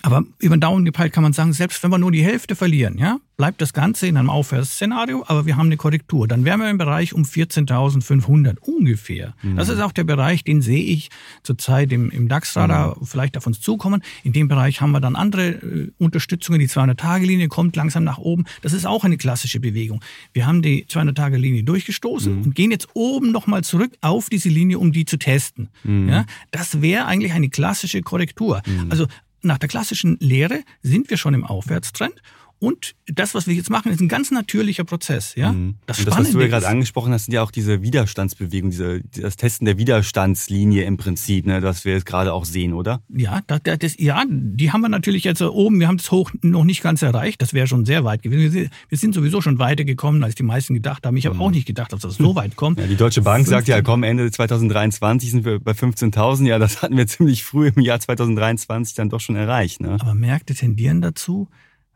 aber 0.00 0.24
über 0.38 0.56
den 0.56 0.60
Daumen 0.60 0.84
gepeilt 0.84 1.12
kann 1.12 1.22
man 1.22 1.32
sagen, 1.32 1.52
selbst 1.52 1.82
wenn 1.82 1.90
wir 1.90 1.98
nur 1.98 2.10
die 2.10 2.24
Hälfte 2.24 2.56
verlieren, 2.56 2.98
ja, 2.98 3.18
bleibt 3.42 3.60
das 3.60 3.72
Ganze 3.72 4.06
in 4.06 4.16
einem 4.16 4.30
Aufwärtsszenario, 4.30 5.24
aber 5.26 5.46
wir 5.46 5.56
haben 5.56 5.66
eine 5.66 5.76
Korrektur. 5.76 6.28
Dann 6.28 6.44
wären 6.44 6.60
wir 6.60 6.70
im 6.70 6.78
Bereich 6.78 7.12
um 7.12 7.24
14.500 7.24 8.60
ungefähr. 8.60 9.34
Mhm. 9.42 9.56
Das 9.56 9.68
ist 9.68 9.80
auch 9.80 9.90
der 9.90 10.04
Bereich, 10.04 10.44
den 10.44 10.62
sehe 10.62 10.84
ich 10.84 11.08
zurzeit 11.42 11.90
im, 11.90 12.08
im 12.12 12.28
DAX-Radar 12.28 12.96
mhm. 13.00 13.04
vielleicht 13.04 13.36
auf 13.36 13.44
uns 13.48 13.60
zukommen. 13.60 14.04
In 14.22 14.32
dem 14.32 14.46
Bereich 14.46 14.80
haben 14.80 14.92
wir 14.92 15.00
dann 15.00 15.16
andere 15.16 15.48
äh, 15.48 15.90
Unterstützungen. 15.98 16.60
Die 16.60 16.68
200-Tage-Linie 16.68 17.48
kommt 17.48 17.74
langsam 17.74 18.04
nach 18.04 18.18
oben. 18.18 18.44
Das 18.60 18.74
ist 18.74 18.86
auch 18.86 19.02
eine 19.02 19.16
klassische 19.16 19.58
Bewegung. 19.58 20.04
Wir 20.32 20.46
haben 20.46 20.62
die 20.62 20.84
200-Tage-Linie 20.84 21.64
durchgestoßen 21.64 22.32
mhm. 22.32 22.42
und 22.44 22.54
gehen 22.54 22.70
jetzt 22.70 22.90
oben 22.94 23.32
nochmal 23.32 23.64
zurück 23.64 23.90
auf 24.02 24.30
diese 24.30 24.50
Linie, 24.50 24.78
um 24.78 24.92
die 24.92 25.04
zu 25.04 25.16
testen. 25.16 25.68
Mhm. 25.82 26.08
Ja, 26.08 26.26
das 26.52 26.80
wäre 26.80 27.06
eigentlich 27.06 27.32
eine 27.32 27.48
klassische 27.48 28.02
Korrektur. 28.02 28.62
Mhm. 28.64 28.86
Also 28.88 29.08
nach 29.42 29.58
der 29.58 29.68
klassischen 29.68 30.16
Lehre 30.20 30.62
sind 30.82 31.10
wir 31.10 31.16
schon 31.16 31.34
im 31.34 31.44
Aufwärtstrend 31.44 32.22
und 32.62 32.94
das, 33.06 33.34
was 33.34 33.48
wir 33.48 33.54
jetzt 33.54 33.70
machen, 33.70 33.90
ist 33.90 34.00
ein 34.00 34.06
ganz 34.06 34.30
natürlicher 34.30 34.84
Prozess. 34.84 35.34
Ja? 35.34 35.50
Mhm. 35.50 35.74
Das, 35.86 36.04
das, 36.04 36.16
was 36.16 36.30
du 36.30 36.40
ja 36.40 36.46
gerade 36.46 36.68
angesprochen 36.68 37.12
hast, 37.12 37.24
sind 37.24 37.34
ja 37.34 37.42
auch 37.42 37.50
diese 37.50 37.82
Widerstandsbewegungen, 37.82 38.70
diese, 38.70 39.00
das 39.20 39.34
Testen 39.34 39.64
der 39.64 39.78
Widerstandslinie 39.78 40.84
im 40.84 40.96
Prinzip, 40.96 41.44
ne, 41.44 41.60
was 41.64 41.84
wir 41.84 41.94
jetzt 41.94 42.06
gerade 42.06 42.32
auch 42.32 42.44
sehen, 42.44 42.72
oder? 42.72 43.02
Ja, 43.08 43.40
das, 43.48 43.62
das, 43.64 43.98
ja, 43.98 44.22
die 44.28 44.70
haben 44.70 44.80
wir 44.80 44.88
natürlich 44.88 45.24
jetzt 45.24 45.42
oben, 45.42 45.80
wir 45.80 45.88
haben 45.88 45.96
das 45.96 46.12
hoch 46.12 46.30
noch 46.42 46.62
nicht 46.62 46.84
ganz 46.84 47.02
erreicht, 47.02 47.42
das 47.42 47.52
wäre 47.52 47.66
schon 47.66 47.84
sehr 47.84 48.04
weit 48.04 48.22
gewesen. 48.22 48.70
Wir 48.88 48.98
sind 48.98 49.12
sowieso 49.12 49.40
schon 49.40 49.58
weiter 49.58 49.84
gekommen, 49.84 50.22
als 50.22 50.36
die 50.36 50.44
meisten 50.44 50.74
gedacht 50.74 51.04
haben. 51.04 51.16
Ich 51.16 51.26
habe 51.26 51.34
mhm. 51.34 51.42
auch 51.42 51.50
nicht 51.50 51.66
gedacht, 51.66 51.92
dass 51.92 52.02
das 52.02 52.14
so 52.14 52.36
weit 52.36 52.54
kommt. 52.54 52.78
Ja, 52.78 52.86
die 52.86 52.94
Deutsche 52.94 53.22
Bank 53.22 53.46
15. 53.46 53.58
sagt 53.58 53.66
ja, 53.66 53.82
komm, 53.82 54.04
Ende 54.04 54.30
2023 54.30 55.32
sind 55.32 55.44
wir 55.44 55.58
bei 55.58 55.72
15.000. 55.72 56.46
Ja, 56.46 56.60
das 56.60 56.80
hatten 56.80 56.96
wir 56.96 57.08
ziemlich 57.08 57.42
früh 57.42 57.72
im 57.74 57.82
Jahr 57.82 57.98
2023 57.98 58.94
dann 58.94 59.08
doch 59.08 59.20
schon 59.20 59.34
erreicht. 59.34 59.80
Ne? 59.80 59.96
Aber 60.00 60.14
Märkte 60.14 60.54
tendieren 60.54 61.00
dazu, 61.00 61.48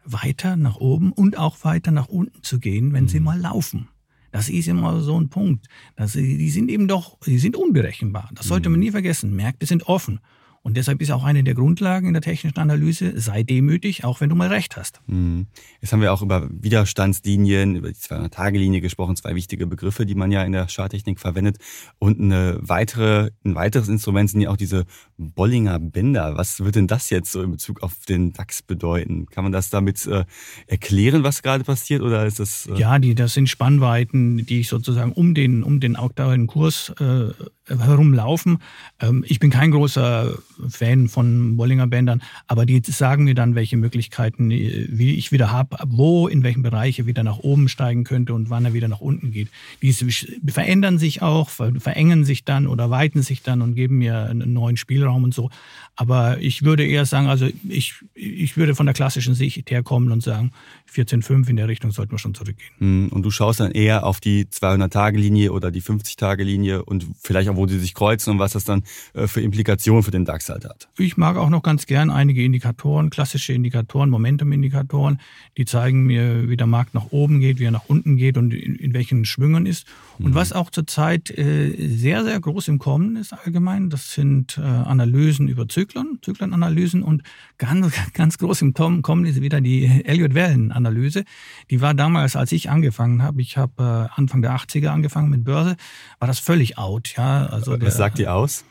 weiter 0.07 0.57
nach 0.57 0.77
oben 0.77 1.13
und 1.13 1.37
auch 1.37 1.65
weiter 1.65 1.91
nach 1.91 2.09
unten 2.09 2.43
zu 2.43 2.59
gehen, 2.59 2.93
wenn 2.93 3.05
mhm. 3.05 3.09
sie 3.09 3.21
mal 3.21 3.39
laufen. 3.39 3.89
Das 4.33 4.49
ist 4.49 4.69
immer 4.69 5.01
so 5.01 5.19
ein 5.19 5.29
Punkt. 5.29 5.67
Das, 5.97 6.13
die 6.13 6.51
sind 6.51 6.71
eben 6.71 6.89
doch, 6.89 7.19
die 7.21 7.39
sind 7.39 7.57
unberechenbar. 7.57 8.31
Das 8.35 8.47
sollte 8.47 8.69
man 8.69 8.79
mhm. 8.79 8.87
nie 8.87 8.91
vergessen. 8.91 9.35
Märkte 9.35 9.67
sind 9.67 9.89
offen. 9.89 10.21
Und 10.67 10.77
deshalb 10.77 11.01
ist 11.01 11.13
auch 11.13 11.23
eine 11.23 11.45
der 11.45 11.55
Grundlagen 11.55 12.09
in 12.09 12.13
der 12.13 12.23
technischen 12.23 12.59
Analyse, 12.59 13.21
sei 13.21 13.45
demütig, 13.45 14.03
auch 14.03 14.21
wenn 14.21 14.29
du 14.29 14.35
mal 14.35 14.49
recht 14.49 14.77
hast. 14.77 15.01
Mhm. 15.07 15.47
Jetzt 15.81 15.93
haben 15.93 16.01
wir 16.01 16.13
auch 16.13 16.23
über 16.23 16.49
Widerstandslinien, 16.51 17.77
über 17.77 17.87
die 17.87 17.95
200-Tage-Linie 17.95 18.81
gesprochen, 18.81 19.15
zwei 19.15 19.37
wichtige 19.37 19.69
Begriffe, 19.69 20.07
die 20.07 20.17
man 20.17 20.33
ja 20.33 20.43
in 20.43 20.51
der 20.51 20.67
Charttechnik 20.67 21.21
verwendet. 21.21 21.59
Und 22.01 22.21
eine 22.21 22.59
weitere, 22.63 23.31
ein 23.45 23.55
weiteres 23.55 23.87
Instrument 23.87 24.29
sind 24.29 24.41
ja 24.41 24.51
auch 24.51 24.57
diese 24.57 24.87
Bollinger 25.19 25.79
Bänder. 25.79 26.37
Was 26.37 26.59
wird 26.65 26.75
denn 26.75 26.89
das 26.89 27.11
jetzt 27.11 27.31
so 27.31 27.43
in 27.43 27.53
Bezug 27.53 27.85
auf 27.85 28.05
den 28.09 28.33
DAX 28.33 28.63
bedeuten? 28.63 29.27
Kann 29.27 29.45
man 29.45 29.53
das 29.53 29.71
damit 29.71 30.05
äh, 30.09 30.25
erklären, 30.67 31.23
was 31.23 31.43
gerade 31.43 31.63
passiert, 31.63 32.03
oder 32.03 32.27
ist 32.27 32.41
das? 32.41 32.67
Äh 32.67 32.75
ja, 32.75 32.99
die, 32.99 33.15
das 33.15 33.35
sind 33.35 33.49
Spannweiten, 33.49 34.45
die 34.45 34.59
ich 34.59 34.69
sozusagen 34.69 35.13
um 35.13 35.33
den, 35.33 35.63
um 35.63 35.79
den 35.79 35.95
aktuellen 35.95 36.49
Kurs 36.49 36.93
äh, 36.99 37.31
herumlaufen. 37.69 38.59
Ähm, 39.01 39.25
ich 39.27 39.41
bin 39.41 39.51
kein 39.51 39.71
großer 39.71 40.37
Fan 40.69 41.09
von 41.09 41.57
Bollinger 41.57 41.87
Bändern, 41.87 42.23
aber 42.47 42.67
die 42.67 42.81
sagen 42.85 43.25
mir 43.25 43.35
dann, 43.35 43.55
welche 43.55 43.77
Möglichkeiten 43.77 44.51
äh, 44.51 44.87
wie 44.89 45.15
ich 45.15 45.33
wieder 45.33 45.51
habe, 45.51 45.77
wo, 45.87 46.29
in 46.29 46.43
welchen 46.43 46.63
Bereich 46.63 46.99
er 46.99 47.07
wieder 47.07 47.23
nach 47.23 47.39
oben 47.39 47.69
steigen 47.69 48.05
könnte 48.05 48.35
und 48.35 48.51
wann 48.51 48.65
er 48.65 48.73
wieder 48.73 48.89
nach 48.89 49.01
unten 49.01 49.31
geht. 49.31 49.49
Die 49.83 49.93
verändern 49.93 50.99
sich 50.99 51.23
auch, 51.23 51.49
verengen 51.49 52.25
sich 52.25 52.45
dann 52.45 52.67
oder 52.67 52.91
weiten 52.91 53.23
sich 53.23 53.43
dann 53.43 53.63
und 53.63 53.75
geben 53.75 53.99
mir 53.99 54.27
einen 54.27 54.53
neuen 54.53 54.77
Spielraum 54.77 55.25
und 55.25 55.35
so. 55.35 55.51
Aber 55.97 56.39
ich 56.41 56.63
würde 56.63 56.87
eher 56.87 57.07
sagen, 57.07 57.29
also 57.29 57.49
ich, 57.69 57.95
ich 58.15 58.57
würde 58.57 58.75
von 58.75 58.87
der 58.87 58.95
klassischen 58.95 59.35
Sicht 59.35 59.71
herkommen 59.71 60.13
und 60.13 60.23
sagen, 60.23 60.53
14,5 60.95 61.49
in 61.49 61.57
der 61.57 61.69
Richtung 61.69 61.91
sollten 61.91 62.13
wir 62.13 62.19
schon 62.19 62.35
zurückgehen. 62.35 62.71
Hm, 62.79 63.09
und 63.11 63.23
du 63.23 63.31
schaust 63.31 63.61
dann 63.61 63.73
eher 63.73 64.05
auf 64.05 64.21
die 64.21 64.45
200-Tage-Linie 64.45 65.53
oder 65.53 65.71
die 65.71 65.83
50-Tage-Linie 65.83 66.85
und 66.85 67.07
vielleicht 67.23 67.49
auch, 67.49 67.56
wo 67.57 67.67
die 67.67 67.79
sich 67.79 67.95
kreuzen 67.95 68.31
und 68.33 68.39
was 68.39 68.53
das 68.53 68.65
dann 68.65 68.83
äh, 69.15 69.27
für 69.27 69.41
Implikationen 69.41 70.03
für 70.03 70.11
den 70.11 70.25
DAX 70.25 70.49
halt 70.49 70.65
hat. 70.65 70.89
Ich 70.99 71.17
mag 71.17 71.37
auch 71.37 71.51
noch 71.51 71.63
ganz 71.63 71.87
gern 71.87 72.11
einige 72.11 72.43
Indikatoren, 72.43 73.11
klassische 73.11 73.53
Indikatoren, 73.53 74.11
Momentum-Indikatoren, 74.11 75.21
die 75.57 75.65
zeigen 75.65 76.05
mir, 76.05 76.49
wie 76.49 76.57
der 76.57 76.67
Markt 76.67 76.95
nach 76.95 77.07
oben 77.11 77.41
geht, 77.41 77.59
wie 77.59 77.65
er 77.65 77.71
nach 77.71 77.89
unten 77.89 78.17
geht 78.17 78.37
und 78.39 78.53
in, 78.53 78.77
in 78.77 78.95
welchen 78.95 79.25
Schwüngen 79.25 79.67
ist. 79.67 79.87
Und 80.19 80.31
mhm. 80.31 80.35
was 80.35 80.53
auch 80.53 80.71
zurzeit 80.71 81.31
äh, 81.31 81.75
sehr, 81.89 82.25
sehr 82.25 82.39
groß 82.41 82.69
im 82.69 82.79
Kommen 82.79 83.17
ist 83.17 83.33
allgemein, 83.33 83.91
das 83.91 84.13
sind 84.13 84.59
äh, 84.59 84.63
Analysen 84.63 85.49
über 85.49 85.69
Zyklen, 85.69 86.19
Zyklenanalysen 86.23 87.03
und 87.03 87.23
ganz, 87.59 87.95
ganz 88.13 88.39
groß 88.39 88.63
im 88.63 88.75
Kommen 88.75 89.25
ist 89.25 89.41
wieder 89.41 89.61
die 89.61 89.85
Elliott-Wellen-Analyse. 90.05 91.25
Die 91.71 91.81
war 91.81 91.95
damals, 91.95 92.37
als 92.37 92.53
ich 92.53 92.71
angefangen 92.71 93.23
habe, 93.23 93.41
ich 93.41 93.57
habe 93.57 94.09
äh, 94.13 94.19
Anfang 94.19 94.43
der 94.43 94.57
80er 94.57 94.89
angefangen 94.89 95.31
mit 95.31 95.45
Börse, 95.45 95.77
war 96.19 96.29
das 96.29 96.39
völlig 96.39 96.79
out. 96.79 97.15
Ja, 97.17 97.46
also 97.53 97.73
Was 97.73 97.79
der, 97.81 97.91
sagt 97.91 98.19
die 98.19 98.29
aus? 98.29 98.65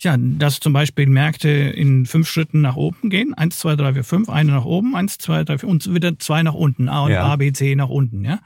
Ja, 0.00 0.16
dass 0.18 0.60
zum 0.60 0.72
Beispiel 0.72 1.06
Märkte 1.06 1.48
in 1.48 2.04
fünf 2.04 2.28
Schritten 2.28 2.60
nach 2.60 2.76
oben 2.76 3.08
gehen. 3.08 3.32
Eins, 3.32 3.58
zwei, 3.58 3.76
drei, 3.76 3.94
vier, 3.94 4.04
fünf. 4.04 4.28
Eine 4.28 4.52
nach 4.52 4.66
oben, 4.66 4.94
eins, 4.94 5.16
zwei, 5.16 5.42
drei, 5.42 5.58
vier 5.58 5.68
und 5.68 5.92
wieder 5.92 6.18
zwei 6.18 6.42
nach 6.42 6.54
unten. 6.54 6.88
A 6.88 7.04
und 7.04 7.12
ja. 7.12 7.24
A, 7.24 7.36
B, 7.36 7.52
C 7.52 7.74
nach 7.74 7.88
unten. 7.88 8.24
Ja. 8.24 8.40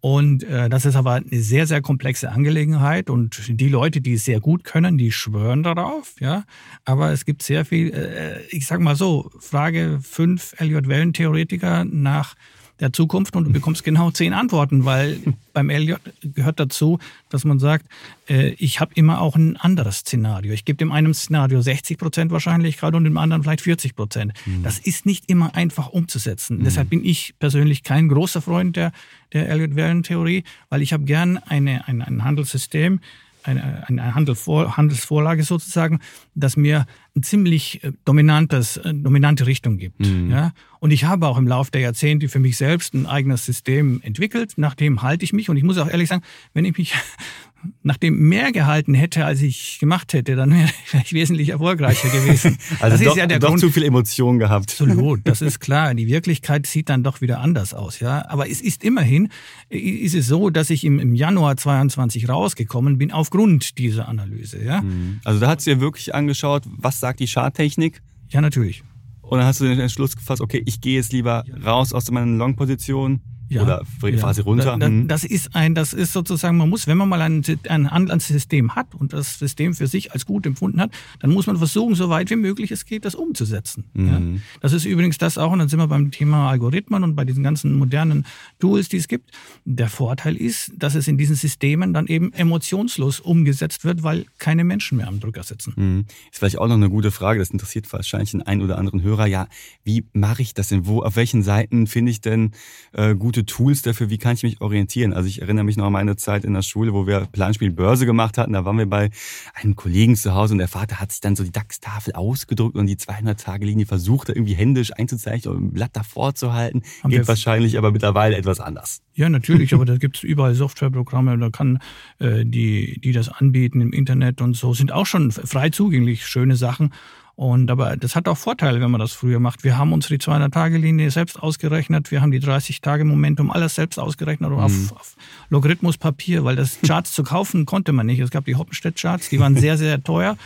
Und 0.00 0.44
äh, 0.44 0.68
das 0.68 0.84
ist 0.86 0.94
aber 0.94 1.14
eine 1.14 1.40
sehr, 1.40 1.66
sehr 1.66 1.82
komplexe 1.82 2.30
Angelegenheit. 2.30 3.10
Und 3.10 3.42
die 3.48 3.68
Leute, 3.68 4.00
die 4.00 4.14
es 4.14 4.24
sehr 4.24 4.40
gut 4.40 4.64
können, 4.64 4.96
die 4.96 5.10
schwören 5.10 5.62
darauf. 5.62 6.14
Ja, 6.20 6.44
aber 6.84 7.10
es 7.12 7.24
gibt 7.24 7.42
sehr 7.42 7.64
viel. 7.64 7.92
Äh, 7.92 8.40
ich 8.50 8.66
sag 8.66 8.80
mal 8.80 8.96
so: 8.96 9.30
Frage 9.40 9.98
fünf 10.00 10.54
Elliott-Wellen-Theoretiker 10.58 11.84
nach 11.84 12.34
der 12.80 12.92
Zukunft 12.92 13.36
und 13.36 13.44
du 13.44 13.52
bekommst 13.52 13.84
genau 13.84 14.10
zehn 14.10 14.32
Antworten, 14.32 14.84
weil 14.84 15.18
beim 15.52 15.70
Elliot 15.70 16.00
gehört 16.22 16.60
dazu, 16.60 16.98
dass 17.28 17.44
man 17.44 17.58
sagt, 17.58 17.86
äh, 18.28 18.50
ich 18.58 18.80
habe 18.80 18.92
immer 18.94 19.20
auch 19.20 19.36
ein 19.36 19.56
anderes 19.56 19.98
Szenario. 19.98 20.52
Ich 20.52 20.64
gebe 20.64 20.76
dem 20.76 20.92
einen 20.92 21.12
Szenario 21.14 21.60
60 21.60 21.98
Prozent 21.98 22.30
Wahrscheinlichkeit 22.30 22.94
und 22.94 23.04
dem 23.04 23.16
anderen 23.16 23.42
vielleicht 23.42 23.62
40 23.62 23.96
Prozent. 23.96 24.32
Mhm. 24.46 24.62
Das 24.62 24.78
ist 24.78 25.06
nicht 25.06 25.28
immer 25.28 25.54
einfach 25.54 25.88
umzusetzen. 25.88 26.58
Mhm. 26.58 26.64
Deshalb 26.64 26.90
bin 26.90 27.04
ich 27.04 27.34
persönlich 27.38 27.82
kein 27.82 28.08
großer 28.08 28.40
Freund 28.42 28.76
der, 28.76 28.92
der 29.32 29.48
Elliott-Wellen-Theorie, 29.48 30.44
weil 30.68 30.82
ich 30.82 30.92
habe 30.92 31.04
gern 31.04 31.38
eine, 31.38 31.88
ein, 31.88 32.02
ein 32.02 32.24
Handelssystem, 32.24 33.00
eine, 33.42 33.88
eine 33.88 34.14
Handelsvor, 34.14 34.76
Handelsvorlage 34.76 35.42
sozusagen, 35.42 36.00
das 36.34 36.56
mir 36.56 36.86
ein 37.18 37.22
ziemlich 37.22 37.82
äh, 37.84 37.92
dominantes, 38.04 38.76
äh, 38.78 38.94
dominante 38.94 39.46
Richtung 39.46 39.78
gibt. 39.78 40.00
Mhm. 40.00 40.30
Ja? 40.30 40.52
Und 40.80 40.92
ich 40.92 41.04
habe 41.04 41.26
auch 41.26 41.38
im 41.38 41.46
Laufe 41.46 41.70
der 41.70 41.80
Jahrzehnte 41.80 42.28
für 42.28 42.38
mich 42.38 42.56
selbst 42.56 42.94
ein 42.94 43.06
eigenes 43.06 43.44
System 43.44 44.00
entwickelt, 44.02 44.54
nach 44.56 44.74
dem 44.74 45.02
halte 45.02 45.24
ich 45.24 45.32
mich. 45.32 45.50
Und 45.50 45.56
ich 45.56 45.64
muss 45.64 45.78
auch 45.78 45.88
ehrlich 45.88 46.08
sagen, 46.08 46.22
wenn 46.54 46.64
ich 46.64 46.78
mich 46.78 46.94
nachdem 47.82 48.28
mehr 48.28 48.52
gehalten 48.52 48.94
hätte, 48.94 49.24
als 49.24 49.42
ich 49.42 49.78
gemacht 49.78 50.12
hätte, 50.12 50.36
dann 50.36 50.52
wäre 50.52 50.68
ich 51.04 51.12
wesentlich 51.12 51.48
erfolgreicher 51.50 52.08
gewesen. 52.08 52.58
also 52.80 52.96
das 52.96 53.04
doch, 53.04 53.12
ist 53.12 53.18
ja 53.18 53.26
der 53.26 53.38
doch 53.38 53.48
Grund. 53.48 53.60
zu 53.60 53.70
viel 53.70 53.82
Emotionen 53.82 54.38
gehabt. 54.38 54.70
Absolut, 54.70 55.20
das 55.24 55.42
ist 55.42 55.58
klar. 55.60 55.94
Die 55.94 56.06
Wirklichkeit 56.06 56.66
sieht 56.66 56.88
dann 56.88 57.02
doch 57.02 57.20
wieder 57.20 57.40
anders 57.40 57.74
aus, 57.74 58.00
ja. 58.00 58.24
Aber 58.28 58.48
es 58.48 58.60
ist 58.60 58.84
immerhin, 58.84 59.28
ist 59.68 60.14
es 60.14 60.26
so, 60.26 60.50
dass 60.50 60.70
ich 60.70 60.84
im, 60.84 60.98
im 60.98 61.14
Januar 61.14 61.56
22 61.56 62.28
rausgekommen 62.28 62.98
bin 62.98 63.12
aufgrund 63.12 63.78
dieser 63.78 64.08
Analyse, 64.08 64.62
ja. 64.62 64.82
Mhm. 64.82 65.20
Also 65.24 65.40
da 65.40 65.48
hat 65.48 65.60
sie 65.60 65.70
ja 65.70 65.80
wirklich 65.80 66.14
angeschaut, 66.14 66.62
was 66.66 67.00
sagt 67.00 67.07
die 67.16 67.26
Charttechnik? 67.26 68.02
Ja, 68.28 68.40
natürlich. 68.40 68.82
Und 69.20 69.38
dann 69.38 69.46
hast 69.46 69.60
du 69.60 69.64
den 69.64 69.78
Entschluss 69.78 70.16
gefasst, 70.16 70.40
okay, 70.40 70.62
ich 70.64 70.80
gehe 70.80 70.96
jetzt 70.96 71.12
lieber 71.12 71.44
raus 71.64 71.92
aus 71.92 72.10
meiner 72.10 72.26
Long-Position 72.26 73.20
Ja, 73.48 73.62
oder 73.62 73.84
Phase 74.18 74.42
ja. 74.42 74.44
runter. 74.44 74.64
Da, 74.64 74.76
da, 74.76 74.88
mhm. 74.88 75.08
das 75.08 75.24
ist 75.24 75.54
ein, 75.54 75.74
das 75.74 75.92
ist 75.92 76.12
sozusagen, 76.12 76.56
man 76.56 76.68
muss, 76.68 76.86
wenn 76.86 76.98
man 76.98 77.08
mal 77.08 77.20
ein, 77.22 77.42
ein 77.68 77.86
Anlandssystem 77.86 78.74
hat 78.74 78.94
und 78.94 79.12
das 79.12 79.38
System 79.38 79.74
für 79.74 79.86
sich 79.86 80.12
als 80.12 80.26
gut 80.26 80.46
empfunden 80.46 80.80
hat, 80.80 80.90
dann 81.20 81.30
muss 81.30 81.46
man 81.46 81.56
versuchen, 81.56 81.94
so 81.94 82.08
weit 82.08 82.30
wie 82.30 82.36
möglich 82.36 82.70
es 82.70 82.84
geht, 82.84 83.04
das 83.04 83.14
umzusetzen. 83.14 83.84
Mhm. 83.94 84.06
Ja. 84.06 84.20
Das 84.60 84.72
ist 84.72 84.84
übrigens 84.84 85.18
das 85.18 85.38
auch, 85.38 85.52
und 85.52 85.58
dann 85.60 85.68
sind 85.68 85.78
wir 85.78 85.88
beim 85.88 86.10
Thema 86.10 86.50
Algorithmen 86.50 87.02
und 87.02 87.16
bei 87.16 87.24
diesen 87.24 87.42
ganzen 87.42 87.74
modernen 87.74 88.26
Tools, 88.58 88.88
die 88.88 88.98
es 88.98 89.08
gibt. 89.08 89.30
Der 89.64 89.88
Vorteil 89.88 90.36
ist, 90.36 90.72
dass 90.76 90.94
es 90.94 91.08
in 91.08 91.16
diesen 91.16 91.36
Systemen 91.36 91.94
dann 91.94 92.06
eben 92.06 92.32
emotionslos 92.32 93.20
umgesetzt 93.20 93.84
wird, 93.84 94.02
weil 94.02 94.26
keine 94.38 94.64
Menschen 94.64 94.98
mehr 94.98 95.08
am 95.08 95.20
Drücker 95.20 95.42
sitzen. 95.42 95.72
Mhm. 95.76 96.04
Ist 96.30 96.38
vielleicht 96.38 96.58
auch 96.58 96.68
noch 96.68 96.74
eine 96.74 96.90
gute 96.90 97.10
Frage, 97.10 97.38
das 97.38 97.50
interessiert 97.50 97.90
wahrscheinlich 97.92 98.32
den 98.32 98.42
einen 98.42 98.62
oder 98.62 98.78
anderen 98.78 99.02
Hörer. 99.02 99.26
Ja, 99.26 99.48
wie 99.84 100.04
mache 100.12 100.42
ich 100.42 100.54
das 100.54 100.68
denn? 100.68 100.86
Wo, 100.86 101.02
auf 101.02 101.16
welchen 101.16 101.42
Seiten 101.42 101.86
finde 101.86 102.10
ich 102.10 102.20
denn 102.20 102.52
äh, 102.92 103.14
gute 103.14 103.37
Tools 103.44 103.82
dafür? 103.82 104.10
Wie 104.10 104.18
kann 104.18 104.34
ich 104.34 104.42
mich 104.42 104.60
orientieren? 104.60 105.12
Also 105.12 105.28
ich 105.28 105.42
erinnere 105.42 105.64
mich 105.64 105.76
noch 105.76 105.86
an 105.86 105.92
meine 105.92 106.16
Zeit 106.16 106.44
in 106.44 106.54
der 106.54 106.62
Schule, 106.62 106.92
wo 106.92 107.06
wir 107.06 107.26
Planspiel 107.32 107.70
Börse 107.70 108.06
gemacht 108.06 108.38
hatten. 108.38 108.52
Da 108.52 108.64
waren 108.64 108.78
wir 108.78 108.86
bei 108.86 109.10
einem 109.54 109.76
Kollegen 109.76 110.16
zu 110.16 110.34
Hause 110.34 110.54
und 110.54 110.58
der 110.58 110.68
Vater 110.68 111.00
hat 111.00 111.12
sich 111.12 111.20
dann 111.20 111.36
so 111.36 111.44
die 111.44 111.52
DAX-Tafel 111.52 112.14
ausgedruckt 112.14 112.76
und 112.76 112.86
die 112.86 112.96
200-Tage-Linie 112.96 113.86
versucht, 113.86 114.28
irgendwie 114.28 114.54
händisch 114.54 114.92
einzuzeichnen 114.96 115.54
und 115.54 115.64
ein 115.64 115.72
Blatt 115.72 115.90
davor 115.94 116.34
zu 116.34 116.52
halten. 116.52 116.82
Haben 117.02 117.10
Geht 117.10 117.28
wahrscheinlich 117.28 117.78
aber 117.78 117.92
mittlerweile 117.92 118.36
etwas 118.36 118.60
anders. 118.60 119.02
Ja, 119.14 119.28
natürlich, 119.28 119.74
aber 119.74 119.84
da 119.84 119.96
gibt 119.96 120.18
es 120.18 120.22
überall 120.22 120.54
Softwareprogramme, 120.54 121.36
da 121.38 121.50
kann 121.50 121.78
äh, 122.18 122.44
die, 122.44 123.00
die 123.00 123.12
das 123.12 123.28
anbieten 123.28 123.80
im 123.80 123.92
Internet 123.92 124.40
und 124.40 124.56
so, 124.56 124.74
sind 124.74 124.92
auch 124.92 125.06
schon 125.06 125.30
frei 125.32 125.70
zugänglich, 125.70 126.26
schöne 126.26 126.56
Sachen. 126.56 126.92
Und 127.38 127.70
aber 127.70 127.96
das 127.96 128.16
hat 128.16 128.26
auch 128.26 128.36
Vorteile, 128.36 128.80
wenn 128.80 128.90
man 128.90 129.00
das 129.00 129.12
früher 129.12 129.38
macht. 129.38 129.62
Wir 129.62 129.78
haben 129.78 129.92
uns 129.92 130.08
die 130.08 130.18
200-Tage-Linie 130.18 131.12
selbst 131.12 131.40
ausgerechnet, 131.40 132.10
wir 132.10 132.20
haben 132.20 132.32
die 132.32 132.40
30-Tage-Momentum 132.40 133.52
alles 133.52 133.76
selbst 133.76 133.96
ausgerechnet 134.00 134.50
mhm. 134.50 134.58
auf, 134.58 134.72
auf 134.90 135.16
Logarithmuspapier, 135.48 136.42
weil 136.42 136.56
das 136.56 136.80
Charts 136.84 137.12
zu 137.12 137.22
kaufen 137.22 137.64
konnte 137.64 137.92
man 137.92 138.06
nicht. 138.06 138.18
Es 138.18 138.32
gab 138.32 138.44
die 138.46 138.56
Hoppenstedt-Charts, 138.56 139.28
die 139.28 139.38
waren 139.38 139.54
sehr, 139.56 139.78
sehr 139.78 140.02
teuer. 140.02 140.36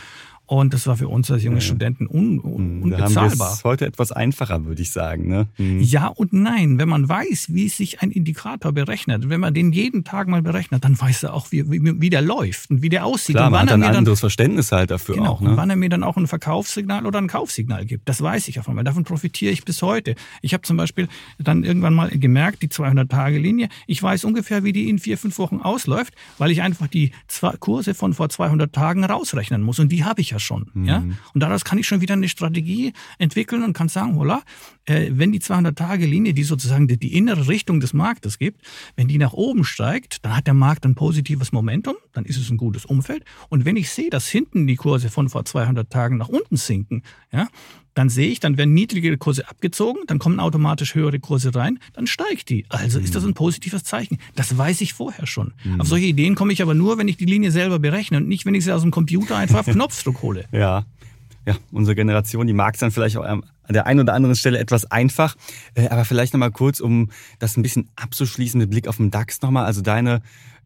Und 0.45 0.73
das 0.73 0.87
war 0.87 0.97
für 0.97 1.07
uns 1.07 1.31
als 1.31 1.41
junge 1.41 1.57
ja. 1.57 1.61
Studenten 1.61 2.05
un, 2.05 2.39
un, 2.39 2.57
hm, 2.57 2.83
unbezahlbar. 2.83 3.53
Ist 3.53 3.63
heute 3.63 3.85
etwas 3.85 4.11
einfacher, 4.11 4.65
würde 4.65 4.81
ich 4.81 4.91
sagen. 4.91 5.29
Ne? 5.29 5.47
Mhm. 5.57 5.79
Ja 5.81 6.07
und 6.07 6.33
nein. 6.33 6.77
Wenn 6.79 6.89
man 6.89 7.07
weiß, 7.07 7.53
wie 7.53 7.69
sich 7.69 8.01
ein 8.01 8.11
Indikator 8.11 8.73
berechnet, 8.73 9.29
wenn 9.29 9.39
man 9.39 9.53
den 9.53 9.71
jeden 9.71 10.03
Tag 10.03 10.27
mal 10.27 10.41
berechnet, 10.41 10.83
dann 10.83 10.99
weiß 10.99 11.23
er 11.23 11.33
auch, 11.33 11.51
wie, 11.51 11.71
wie, 11.71 12.01
wie 12.01 12.09
der 12.09 12.21
läuft 12.21 12.69
und 12.69 12.81
wie 12.81 12.89
der 12.89 13.05
aussieht. 13.05 13.37
Klar, 13.37 13.47
und 13.47 13.53
man 13.53 13.69
hat 13.69 13.71
ein 13.71 13.83
anderes 13.83 14.19
Verständnis 14.19 14.73
halt 14.73 14.91
dafür 14.91 15.15
genau, 15.15 15.31
auch. 15.31 15.41
Ne? 15.41 15.51
Und 15.51 15.57
wann 15.57 15.69
er 15.69 15.77
mir 15.77 15.87
dann 15.87 16.03
auch 16.03 16.17
ein 16.17 16.27
Verkaufssignal 16.27 17.05
oder 17.05 17.19
ein 17.19 17.27
Kaufsignal 17.27 17.85
gibt. 17.85 18.09
Das 18.09 18.21
weiß 18.21 18.49
ich 18.49 18.59
auf 18.59 18.67
einmal. 18.67 18.83
Davon 18.83 19.05
profitiere 19.05 19.53
ich 19.53 19.63
bis 19.63 19.81
heute. 19.81 20.15
Ich 20.41 20.53
habe 20.53 20.63
zum 20.63 20.75
Beispiel 20.75 21.07
dann 21.39 21.63
irgendwann 21.63 21.93
mal 21.93 22.09
gemerkt, 22.09 22.61
die 22.63 22.67
200-Tage-Linie, 22.67 23.69
ich 23.87 24.03
weiß 24.03 24.25
ungefähr, 24.25 24.65
wie 24.65 24.73
die 24.73 24.89
in 24.89 24.99
vier, 24.99 25.17
fünf 25.17 25.37
Wochen 25.37 25.61
ausläuft, 25.61 26.13
weil 26.37 26.51
ich 26.51 26.61
einfach 26.61 26.87
die 26.87 27.11
Kurse 27.61 27.93
von 27.93 28.13
vor 28.13 28.27
200 28.27 28.73
Tagen 28.73 29.05
rausrechnen 29.05 29.61
muss. 29.61 29.79
Und 29.79 29.89
die 29.89 30.03
habe 30.03 30.19
ich 30.19 30.32
ja 30.33 30.39
schon. 30.39 30.69
Mhm. 30.73 30.85
Ja? 30.85 30.97
Und 31.33 31.39
daraus 31.39 31.63
kann 31.63 31.77
ich 31.77 31.87
schon 31.87 32.01
wieder 32.01 32.13
eine 32.13 32.27
Strategie 32.27 32.93
entwickeln 33.17 33.63
und 33.63 33.73
kann 33.73 33.87
sagen, 33.87 34.15
hola, 34.15 34.41
äh, 34.85 35.09
wenn 35.11 35.31
die 35.31 35.39
200-Tage-Linie, 35.39 36.33
die 36.33 36.43
sozusagen 36.43 36.87
die, 36.87 36.97
die, 36.97 37.13
innere 37.13 37.47
Richtung 37.47 37.79
des 37.79 37.93
Marktes 37.93 38.37
gibt, 38.37 38.61
wenn 38.95 39.07
die 39.07 39.17
nach 39.17 39.33
oben 39.33 39.63
steigt, 39.63 40.25
dann 40.25 40.35
hat 40.35 40.47
der 40.47 40.53
Markt 40.53 40.85
ein 40.85 40.95
positives 40.95 41.51
Momentum, 41.51 41.95
dann 42.11 42.25
ist 42.25 42.37
es 42.37 42.49
ein 42.49 42.57
gutes 42.57 42.85
Umfeld. 42.85 43.23
Und 43.49 43.65
wenn 43.65 43.77
ich 43.77 43.89
sehe, 43.89 44.09
dass 44.09 44.27
hinten 44.27 44.67
die 44.67 44.75
Kurse 44.75 45.09
von 45.09 45.29
vor 45.29 45.45
200 45.45 45.89
Tagen 45.89 46.17
nach 46.17 46.29
unten 46.29 46.57
sinken, 46.57 47.03
ja, 47.31 47.47
dann 47.93 48.09
sehe 48.09 48.29
ich, 48.29 48.39
dann 48.39 48.57
werden 48.57 48.73
niedrigere 48.73 49.17
Kurse 49.17 49.47
abgezogen, 49.47 50.01
dann 50.07 50.19
kommen 50.19 50.39
automatisch 50.39 50.95
höhere 50.95 51.19
Kurse 51.19 51.53
rein, 51.53 51.79
dann 51.93 52.07
steigt 52.07 52.49
die. 52.49 52.65
Also 52.69 52.99
ist 52.99 53.15
das 53.15 53.23
ein 53.23 53.35
positives 53.35 53.83
Zeichen. 53.83 54.17
Das 54.35 54.57
weiß 54.57 54.81
ich 54.81 54.93
vorher 54.93 55.27
schon. 55.27 55.53
Mhm. 55.63 55.81
Auf 55.81 55.87
solche 55.87 56.07
Ideen 56.07 56.35
komme 56.35 56.53
ich 56.53 56.61
aber 56.61 56.73
nur, 56.73 56.97
wenn 56.97 57.07
ich 57.07 57.17
die 57.17 57.25
Linie 57.25 57.51
selber 57.51 57.79
berechne 57.79 58.17
und 58.17 58.27
nicht, 58.27 58.45
wenn 58.45 58.55
ich 58.55 58.63
sie 58.63 58.71
aus 58.71 58.81
dem 58.81 58.91
Computer 58.91 59.37
einfach 59.37 59.59
auf 59.59 59.65
Knopfdruck 59.71 60.21
hole. 60.21 60.45
Ja. 60.51 60.85
Ja, 61.45 61.57
unsere 61.71 61.93
Generation, 61.93 62.47
die 62.47 62.53
mag 62.53 62.75
es 62.75 62.79
dann 62.79 62.91
vielleicht 62.91 63.17
auch 63.17 63.25
an 63.63 63.73
der 63.73 63.85
einen 63.85 64.01
oder 64.01 64.13
anderen 64.13 64.35
Stelle 64.35 64.59
etwas 64.59 64.89
einfach. 64.89 65.35
Äh, 65.75 65.89
aber 65.89 66.05
vielleicht 66.05 66.33
nochmal 66.33 66.51
kurz, 66.51 66.79
um 66.79 67.09
das 67.39 67.57
ein 67.57 67.63
bisschen 67.63 67.89
abzuschließen 67.95 68.59
mit 68.59 68.69
Blick 68.69 68.87
auf 68.87 68.97
den 68.97 69.11
DAX 69.11 69.41
nochmal. 69.41 69.65
Also 69.65 69.81
deine 69.81 70.21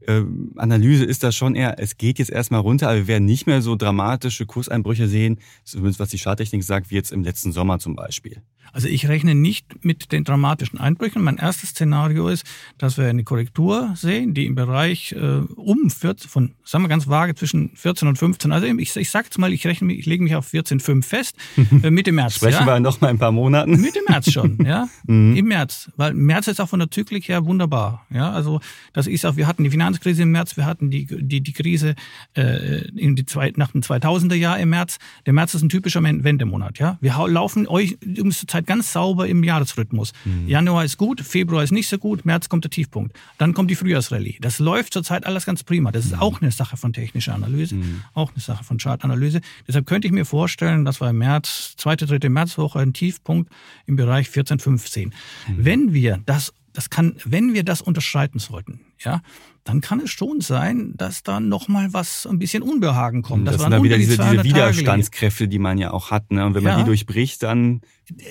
äh, 0.08 0.24
Analyse 0.56 1.06
ist 1.06 1.24
da 1.24 1.32
schon 1.32 1.56
eher, 1.56 1.80
es 1.80 1.98
geht 1.98 2.20
jetzt 2.20 2.32
erstmal 2.32 2.62
runter, 2.62 2.90
aber 2.90 2.98
wir 2.98 3.08
werden 3.08 3.26
nicht 3.26 3.48
mehr 3.48 3.62
so 3.62 3.76
dramatische 3.76 4.46
Kurseinbrüche 4.46 5.08
sehen, 5.08 5.40
zumindest 5.64 6.00
was 6.00 6.10
die 6.10 6.18
Charttechnik 6.18 6.64
sagt, 6.64 6.90
wie 6.90 6.96
jetzt 6.96 7.12
im 7.12 7.24
letzten 7.24 7.52
Sommer 7.52 7.80
zum 7.80 7.96
Beispiel. 7.96 8.42
Also 8.74 8.88
ich 8.88 9.08
rechne 9.08 9.36
nicht 9.36 9.84
mit 9.84 10.12
den 10.12 10.24
dramatischen 10.24 10.80
Einbrüchen. 10.80 11.24
Mein 11.24 11.38
erstes 11.38 11.70
Szenario 11.70 12.28
ist, 12.28 12.46
dass 12.78 12.98
wir 12.98 13.08
eine 13.08 13.24
Korrektur 13.24 13.94
sehen, 13.96 14.34
die 14.34 14.46
im 14.46 14.56
Bereich 14.56 15.14
äh, 15.14 15.42
um 15.56 15.90
14, 15.90 16.30
von, 16.30 16.52
sagen 16.64 16.84
wir 16.84 16.90
ganz 16.90 17.08
vage, 17.08 17.36
zwischen 17.36 17.72
14 17.76 18.08
und 18.08 18.18
15, 18.18 18.52
also 18.52 18.68
ich, 18.68 18.96
ich 18.96 19.10
sag's 19.10 19.38
mal, 19.38 19.54
ich 19.54 19.66
rechne 19.66 19.94
ich 19.94 20.06
lege 20.06 20.24
mich 20.24 20.36
auf 20.36 20.52
14,5 20.52 21.04
fest, 21.04 21.36
äh, 21.84 21.90
Mitte 21.90 22.12
März. 22.12 22.36
Sprechen 22.36 22.62
ja? 22.62 22.66
wir 22.66 22.80
noch 22.80 23.02
mal 23.02 23.08
ein 23.08 23.18
paar 23.18 23.32
Monaten. 23.32 23.72
Mitte 23.82 24.00
März 24.08 24.32
schon, 24.32 24.58
ja. 24.66 24.88
mhm. 25.06 25.36
Im 25.36 25.46
März. 25.48 25.90
Weil 25.96 26.14
März 26.14 26.48
ist 26.48 26.62
auch 26.62 26.70
von 26.70 26.80
der 26.80 26.92
Zyklik 26.92 27.28
her 27.28 27.46
wunderbar. 27.46 28.06
Ja, 28.10 28.32
also 28.32 28.60
das 28.94 29.08
ist 29.08 29.26
auch, 29.26 29.38
wir 29.38 29.48
hatten 29.48 29.64
die 29.64 29.72
Finanzkrise 29.98 30.24
im 30.24 30.32
März, 30.32 30.58
wir 30.58 30.66
hatten 30.66 30.90
die, 30.90 31.06
die, 31.06 31.42
die 31.42 31.54
Krise 31.54 31.96
äh, 32.36 32.88
in 32.90 33.16
die 33.16 33.26
zwei, 33.26 33.52
nach 33.56 33.72
dem 33.72 33.82
2000er 33.82 34.36
Jahr 34.36 34.60
im 34.60 34.70
März. 34.70 34.98
Der 35.26 35.34
März 35.34 35.54
ist 35.56 35.64
ein 35.64 35.70
typischer 35.70 36.04
Wendemonat, 36.04 36.80
ja. 36.80 36.98
Wir 37.02 37.16
laufen 37.28 37.68
euch 37.68 37.98
um 38.20 38.32
zur 38.32 38.48
Zeit 38.48 38.68
ganz 38.68 38.94
sauber 38.94 39.28
im 39.28 39.44
Jahresrhythmus. 39.44 40.14
Mhm. 40.26 40.48
Januar 40.48 40.86
ist 40.86 40.98
gut, 40.98 41.22
Februar 41.22 41.64
ist 41.64 41.72
nicht 41.72 41.90
so 41.90 41.98
gut, 41.98 42.26
März 42.26 42.50
kommt 42.50 42.64
der 42.64 42.72
Tiefpunkt. 42.72 43.16
Dann 43.38 43.54
kommt 43.54 43.72
die 43.72 43.76
Frühjahrsrallye. 43.76 44.38
Das 44.40 44.60
läuft 44.60 44.94
zurzeit 44.94 45.26
alles 45.26 45.46
ganz 45.46 45.64
prima. 45.64 45.92
Das 45.92 46.06
ist 46.06 46.16
mhm. 46.16 46.22
auch 46.22 46.42
eine 46.42 46.52
Sache 46.52 46.78
von 46.78 46.94
technischer 46.94 47.34
Analyse, 47.34 47.76
mhm. 47.76 48.02
auch 48.14 48.32
eine 48.32 48.42
Sache 48.42 48.64
von 48.64 48.78
Chartanalyse. 48.78 49.42
Deshalb 49.68 49.86
könnte 49.88 50.08
ich 50.08 50.14
mir 50.14 50.26
vorstellen, 50.26 50.86
dass 50.86 51.02
wir 51.02 51.10
im 51.10 51.18
März, 51.18 51.76
zweite, 51.78 52.06
dritte 52.06 52.30
Märzwoche, 52.30 52.80
ein 52.80 52.94
Tiefpunkt 52.94 53.52
im 53.86 53.96
Bereich 53.96 54.30
14, 54.30 54.60
15. 54.60 55.10
Mhm. 55.10 55.14
Wenn 55.58 55.94
wir 55.94 56.20
das 56.26 56.54
das 56.78 56.92
kann, 56.92 57.16
wenn 57.26 57.56
wir 57.56 57.64
das 57.64 57.82
unterschreiten 57.82 58.38
sollten, 58.38 58.82
ja, 59.00 59.24
dann 59.64 59.82
kann 59.82 60.00
es 60.00 60.12
schon 60.12 60.42
sein, 60.42 60.94
dass 60.96 61.24
da 61.24 61.40
nochmal 61.40 61.92
was 61.92 62.28
ein 62.28 62.38
bisschen 62.38 62.62
Unbehagen 62.62 63.24
kommt. 63.24 63.48
Das, 63.48 63.56
das 63.56 63.64
sind 63.64 63.72
dann 63.72 63.82
wieder 63.82 63.98
die 63.98 64.06
diese, 64.06 64.22
diese 64.22 64.44
Widerstandskräfte, 64.44 65.48
die 65.48 65.58
man 65.58 65.80
ja 65.80 65.90
auch 65.90 66.12
hat. 66.12 66.32
Ne? 66.32 66.46
Und 66.46 66.54
wenn 66.54 66.64
ja. 66.64 66.74
man 66.74 66.80
die 66.82 66.86
durchbricht, 66.86 67.42
dann. 67.42 67.82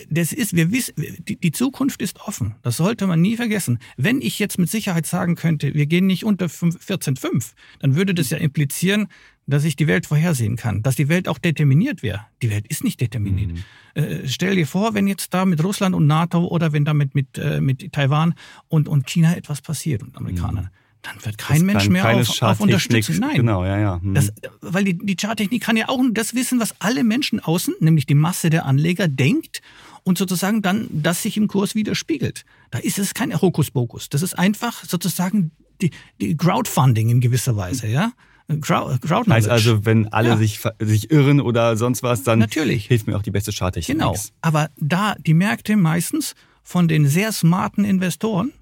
Das 0.08 0.32
ist, 0.32 0.54
wir 0.54 0.70
wissen, 0.70 0.94
die, 1.26 1.34
die 1.34 1.50
Zukunft 1.50 2.00
ist 2.00 2.20
offen. 2.20 2.54
Das 2.62 2.76
sollte 2.76 3.08
man 3.08 3.20
nie 3.20 3.34
vergessen. 3.34 3.80
Wenn 3.96 4.22
ich 4.22 4.38
jetzt 4.38 4.60
mit 4.60 4.70
Sicherheit 4.70 5.06
sagen 5.06 5.34
könnte, 5.34 5.74
wir 5.74 5.86
gehen 5.86 6.06
nicht 6.06 6.24
unter 6.24 6.46
14,5, 6.46 7.50
dann 7.80 7.96
würde 7.96 8.14
das 8.14 8.30
ja 8.30 8.38
implizieren, 8.38 9.08
dass 9.46 9.64
ich 9.64 9.76
die 9.76 9.86
Welt 9.86 10.06
vorhersehen 10.06 10.56
kann, 10.56 10.82
dass 10.82 10.96
die 10.96 11.08
Welt 11.08 11.28
auch 11.28 11.38
determiniert 11.38 12.02
wäre. 12.02 12.26
Die 12.42 12.50
Welt 12.50 12.66
ist 12.66 12.82
nicht 12.82 13.00
determiniert. 13.00 13.52
Mhm. 13.52 13.62
Äh, 13.94 14.28
stell 14.28 14.56
dir 14.56 14.66
vor, 14.66 14.94
wenn 14.94 15.06
jetzt 15.06 15.32
da 15.32 15.44
mit 15.44 15.62
Russland 15.62 15.94
und 15.94 16.06
NATO 16.06 16.46
oder 16.46 16.72
wenn 16.72 16.84
damit 16.84 17.14
mit, 17.14 17.38
äh, 17.38 17.60
mit 17.60 17.92
Taiwan 17.92 18.34
und, 18.68 18.88
und 18.88 19.06
China 19.06 19.36
etwas 19.36 19.60
passiert 19.60 20.02
und 20.02 20.16
Amerikanern. 20.16 20.64
Mhm. 20.64 20.70
Dann 21.02 21.24
wird 21.24 21.38
kein 21.38 21.58
das 21.58 21.64
Mensch 21.64 21.88
mehr 21.88 22.16
auf, 22.16 22.42
auf 22.42 22.60
Unterstützung. 22.60 23.18
Nein. 23.18 23.36
Genau, 23.36 23.64
ja, 23.64 23.78
ja. 23.78 24.00
Mhm. 24.02 24.14
Das, 24.14 24.32
weil 24.60 24.82
die, 24.82 24.98
die 24.98 25.14
Charttechnik 25.14 25.62
kann 25.62 25.76
ja 25.76 25.88
auch 25.88 26.02
das 26.10 26.34
wissen, 26.34 26.58
was 26.58 26.74
alle 26.80 27.04
Menschen 27.04 27.38
außen, 27.38 27.74
nämlich 27.78 28.06
die 28.06 28.14
Masse 28.14 28.50
der 28.50 28.66
Anleger, 28.66 29.06
denkt 29.06 29.62
und 30.02 30.18
sozusagen 30.18 30.62
dann 30.62 30.88
das 30.90 31.22
sich 31.22 31.36
im 31.36 31.46
Kurs 31.46 31.76
widerspiegelt. 31.76 32.44
Da 32.72 32.78
ist 32.78 32.98
es 32.98 33.14
kein 33.14 33.40
Hokuspokus. 33.40 34.08
Das 34.08 34.22
ist 34.22 34.36
einfach 34.36 34.84
sozusagen 34.84 35.52
die, 35.80 35.90
die 36.20 36.36
Crowdfunding 36.36 37.08
in 37.08 37.20
gewisser 37.20 37.56
Weise, 37.56 37.86
ja. 37.86 38.12
Crowd, 38.60 39.30
Heißt 39.30 39.48
also, 39.48 39.84
wenn 39.84 40.12
alle 40.12 40.30
ja. 40.30 40.36
sich, 40.36 40.60
sich 40.78 41.10
irren 41.10 41.40
oder 41.40 41.76
sonst 41.76 42.02
was, 42.04 42.22
dann 42.22 42.38
Natürlich. 42.38 42.86
hilft 42.86 43.08
mir 43.08 43.16
auch 43.16 43.22
die 43.22 43.32
beste 43.32 43.52
Charttechnik. 43.52 43.98
Genau. 43.98 44.14
Aber 44.40 44.70
da 44.76 45.16
die 45.18 45.34
Märkte 45.34 45.76
meistens 45.76 46.34
von 46.62 46.86
den 46.86 47.06
sehr 47.08 47.32
smarten 47.32 47.84
Investoren, 47.84 48.52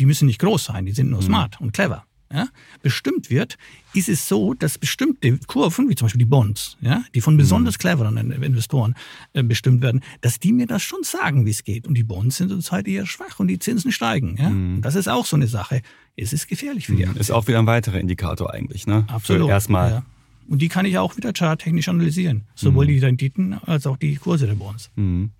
die 0.00 0.06
müssen 0.06 0.26
nicht 0.26 0.40
groß 0.40 0.64
sein, 0.64 0.84
die 0.84 0.92
sind 0.92 1.10
nur 1.10 1.20
mhm. 1.20 1.26
smart 1.26 1.60
und 1.60 1.72
clever, 1.72 2.04
ja, 2.32 2.48
bestimmt 2.82 3.30
wird, 3.30 3.56
ist 3.92 4.08
es 4.08 4.28
so, 4.28 4.54
dass 4.54 4.78
bestimmte 4.78 5.36
Kurven, 5.46 5.88
wie 5.88 5.96
zum 5.96 6.06
Beispiel 6.06 6.20
die 6.20 6.26
Bonds, 6.26 6.76
ja, 6.80 7.02
die 7.14 7.20
von 7.20 7.36
besonders 7.36 7.74
mhm. 7.74 7.78
cleveren 7.78 8.16
Investoren 8.42 8.94
äh, 9.32 9.42
bestimmt 9.42 9.82
werden, 9.82 10.00
dass 10.20 10.38
die 10.38 10.52
mir 10.52 10.66
das 10.66 10.82
schon 10.82 11.02
sagen, 11.02 11.44
wie 11.44 11.50
es 11.50 11.64
geht. 11.64 11.88
Und 11.88 11.94
die 11.94 12.04
Bonds 12.04 12.36
sind 12.36 12.50
zurzeit 12.50 12.86
eher 12.86 13.06
schwach 13.06 13.40
und 13.40 13.48
die 13.48 13.58
Zinsen 13.58 13.90
steigen. 13.90 14.36
Ja? 14.38 14.50
Mhm. 14.50 14.80
das 14.82 14.94
ist 14.94 15.08
auch 15.08 15.26
so 15.26 15.36
eine 15.36 15.48
Sache. 15.48 15.82
Es 16.16 16.32
ist 16.32 16.48
gefährlich 16.48 16.86
für 16.86 16.94
die 16.94 17.06
mhm. 17.06 17.16
Ist 17.16 17.30
auch 17.30 17.48
wieder 17.48 17.58
ein 17.58 17.66
weiterer 17.66 17.98
Indikator 17.98 18.52
eigentlich, 18.52 18.86
ne? 18.86 19.04
Absolut. 19.08 19.46
Für 19.46 19.52
erstmal 19.52 19.90
ja 19.90 20.02
Und 20.50 20.60
die 20.60 20.68
kann 20.68 20.84
ich 20.84 20.98
auch 20.98 21.16
wieder 21.16 21.32
charttechnisch 21.32 21.88
analysieren. 21.88 22.42
Sowohl 22.56 22.86
mhm. 22.86 22.88
die 22.88 22.98
Renditen 22.98 23.54
als 23.66 23.86
auch 23.86 23.96
die 23.96 24.16
Kurse 24.16 24.48
der 24.48 24.54
Bonds. 24.54 24.90
Mhm. 24.96 25.30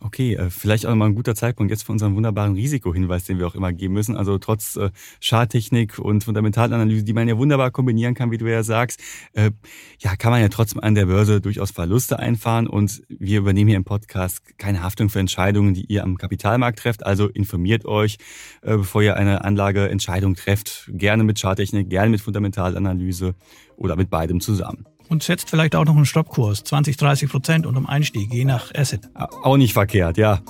Okay, 0.00 0.34
äh, 0.34 0.50
vielleicht 0.50 0.86
auch 0.86 0.94
mal 0.94 1.06
ein 1.06 1.14
guter 1.14 1.34
Zeitpunkt 1.34 1.72
jetzt 1.72 1.84
für 1.84 1.90
unseren 1.90 2.14
wunderbaren 2.14 2.54
Risikohinweis, 2.54 3.24
den 3.24 3.38
wir 3.38 3.48
auch 3.48 3.54
immer 3.54 3.72
geben 3.72 3.94
müssen. 3.94 4.14
Also 4.14 4.38
trotz 4.38 4.76
äh, 4.76 4.90
Charttechnik 5.20 5.98
und 5.98 6.22
Fundamentalanalyse, 6.22 7.02
die 7.02 7.14
man 7.14 7.26
ja 7.26 7.36
wunderbar 7.36 7.70
kombinieren 7.70 8.14
kann, 8.14 8.30
wie 8.30 8.38
du 8.38 8.46
ja 8.46 8.62
sagst, 8.62 9.00
äh, 9.32 9.50
ja, 9.98 10.14
kann 10.16 10.30
man 10.30 10.40
ja 10.40 10.48
trotzdem 10.50 10.80
an 10.80 10.94
der 10.94 11.06
Börse 11.06 11.40
durchaus 11.40 11.70
Verluste 11.70 12.18
einfahren. 12.18 12.66
Und 12.68 13.02
wir 13.08 13.38
übernehmen 13.38 13.68
hier 13.68 13.76
im 13.78 13.84
Podcast 13.84 14.58
keine 14.58 14.82
Haftung 14.82 15.08
für 15.08 15.18
Entscheidungen, 15.18 15.72
die 15.72 15.86
ihr 15.86 16.04
am 16.04 16.18
Kapitalmarkt 16.18 16.78
trefft. 16.78 17.04
Also 17.04 17.26
informiert 17.26 17.84
euch, 17.86 18.18
bevor 18.60 19.02
ihr 19.02 19.16
eine 19.16 19.44
Anlageentscheidung 19.44 20.34
trefft. 20.36 20.90
Gerne 20.92 21.24
mit 21.24 21.40
Charttechnik, 21.40 21.90
gerne 21.90 22.10
mit 22.10 22.20
Fundamentalanalyse 22.20 23.34
oder 23.78 23.96
mit 23.96 24.10
beidem 24.10 24.40
zusammen. 24.40 24.84
Und 25.08 25.22
setzt 25.22 25.48
vielleicht 25.48 25.74
auch 25.74 25.86
noch 25.86 25.96
einen 25.96 26.04
Stoppkurs, 26.04 26.64
20, 26.64 26.96
30 26.96 27.30
Prozent 27.30 27.66
unterm 27.66 27.86
Einstieg, 27.86 28.32
je 28.32 28.44
nach 28.44 28.74
Asset. 28.74 29.08
Auch 29.14 29.56
nicht 29.56 29.72
verkehrt, 29.72 30.18
ja. 30.18 30.40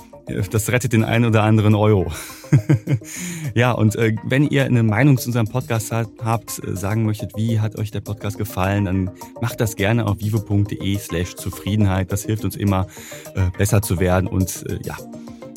Das 0.51 0.69
rettet 0.69 0.93
den 0.93 1.03
einen 1.03 1.25
oder 1.25 1.43
anderen 1.43 1.73
Euro. 1.73 2.11
ja, 3.55 3.71
und 3.71 3.95
äh, 3.95 4.15
wenn 4.23 4.47
ihr 4.47 4.65
eine 4.65 4.83
Meinung 4.83 5.17
zu 5.17 5.29
unserem 5.29 5.47
Podcast 5.47 5.91
habt, 5.91 6.63
äh, 6.63 6.75
sagen 6.75 7.03
möchtet, 7.03 7.35
wie 7.35 7.59
hat 7.59 7.77
euch 7.77 7.89
der 7.89 8.01
Podcast 8.01 8.37
gefallen, 8.37 8.85
dann 8.85 9.11
macht 9.41 9.59
das 9.59 9.75
gerne 9.75 10.05
auf 10.05 10.19
vivo.de 10.19 10.97
slash 10.99 11.35
Zufriedenheit. 11.35 12.11
Das 12.11 12.25
hilft 12.25 12.45
uns 12.45 12.55
immer, 12.55 12.85
äh, 13.33 13.49
besser 13.57 13.81
zu 13.81 13.99
werden 13.99 14.27
und 14.27 14.65
äh, 14.69 14.77
ja, 14.85 14.97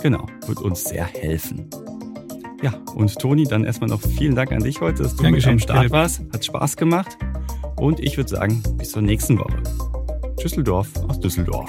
genau, 0.00 0.26
wird 0.46 0.60
uns 0.60 0.84
sehr 0.84 1.04
helfen. 1.04 1.68
Ja, 2.62 2.72
und 2.94 3.18
Toni, 3.18 3.44
dann 3.44 3.64
erstmal 3.64 3.90
noch 3.90 4.00
vielen 4.00 4.36
Dank 4.36 4.52
an 4.52 4.62
dich 4.62 4.80
heute, 4.80 5.02
dass 5.02 5.16
du 5.16 5.24
Dankeschön, 5.24 5.56
mit 5.56 5.68
am 5.68 5.76
Start 5.76 5.90
warst. 5.90 6.22
Hat 6.32 6.44
Spaß 6.44 6.76
gemacht. 6.76 7.18
Und 7.82 7.98
ich 7.98 8.16
würde 8.16 8.30
sagen, 8.30 8.62
bis 8.78 8.92
zur 8.92 9.02
nächsten 9.02 9.36
Woche. 9.40 9.60
Düsseldorf 10.40 10.88
aus 11.08 11.18
Düsseldorf. 11.18 11.68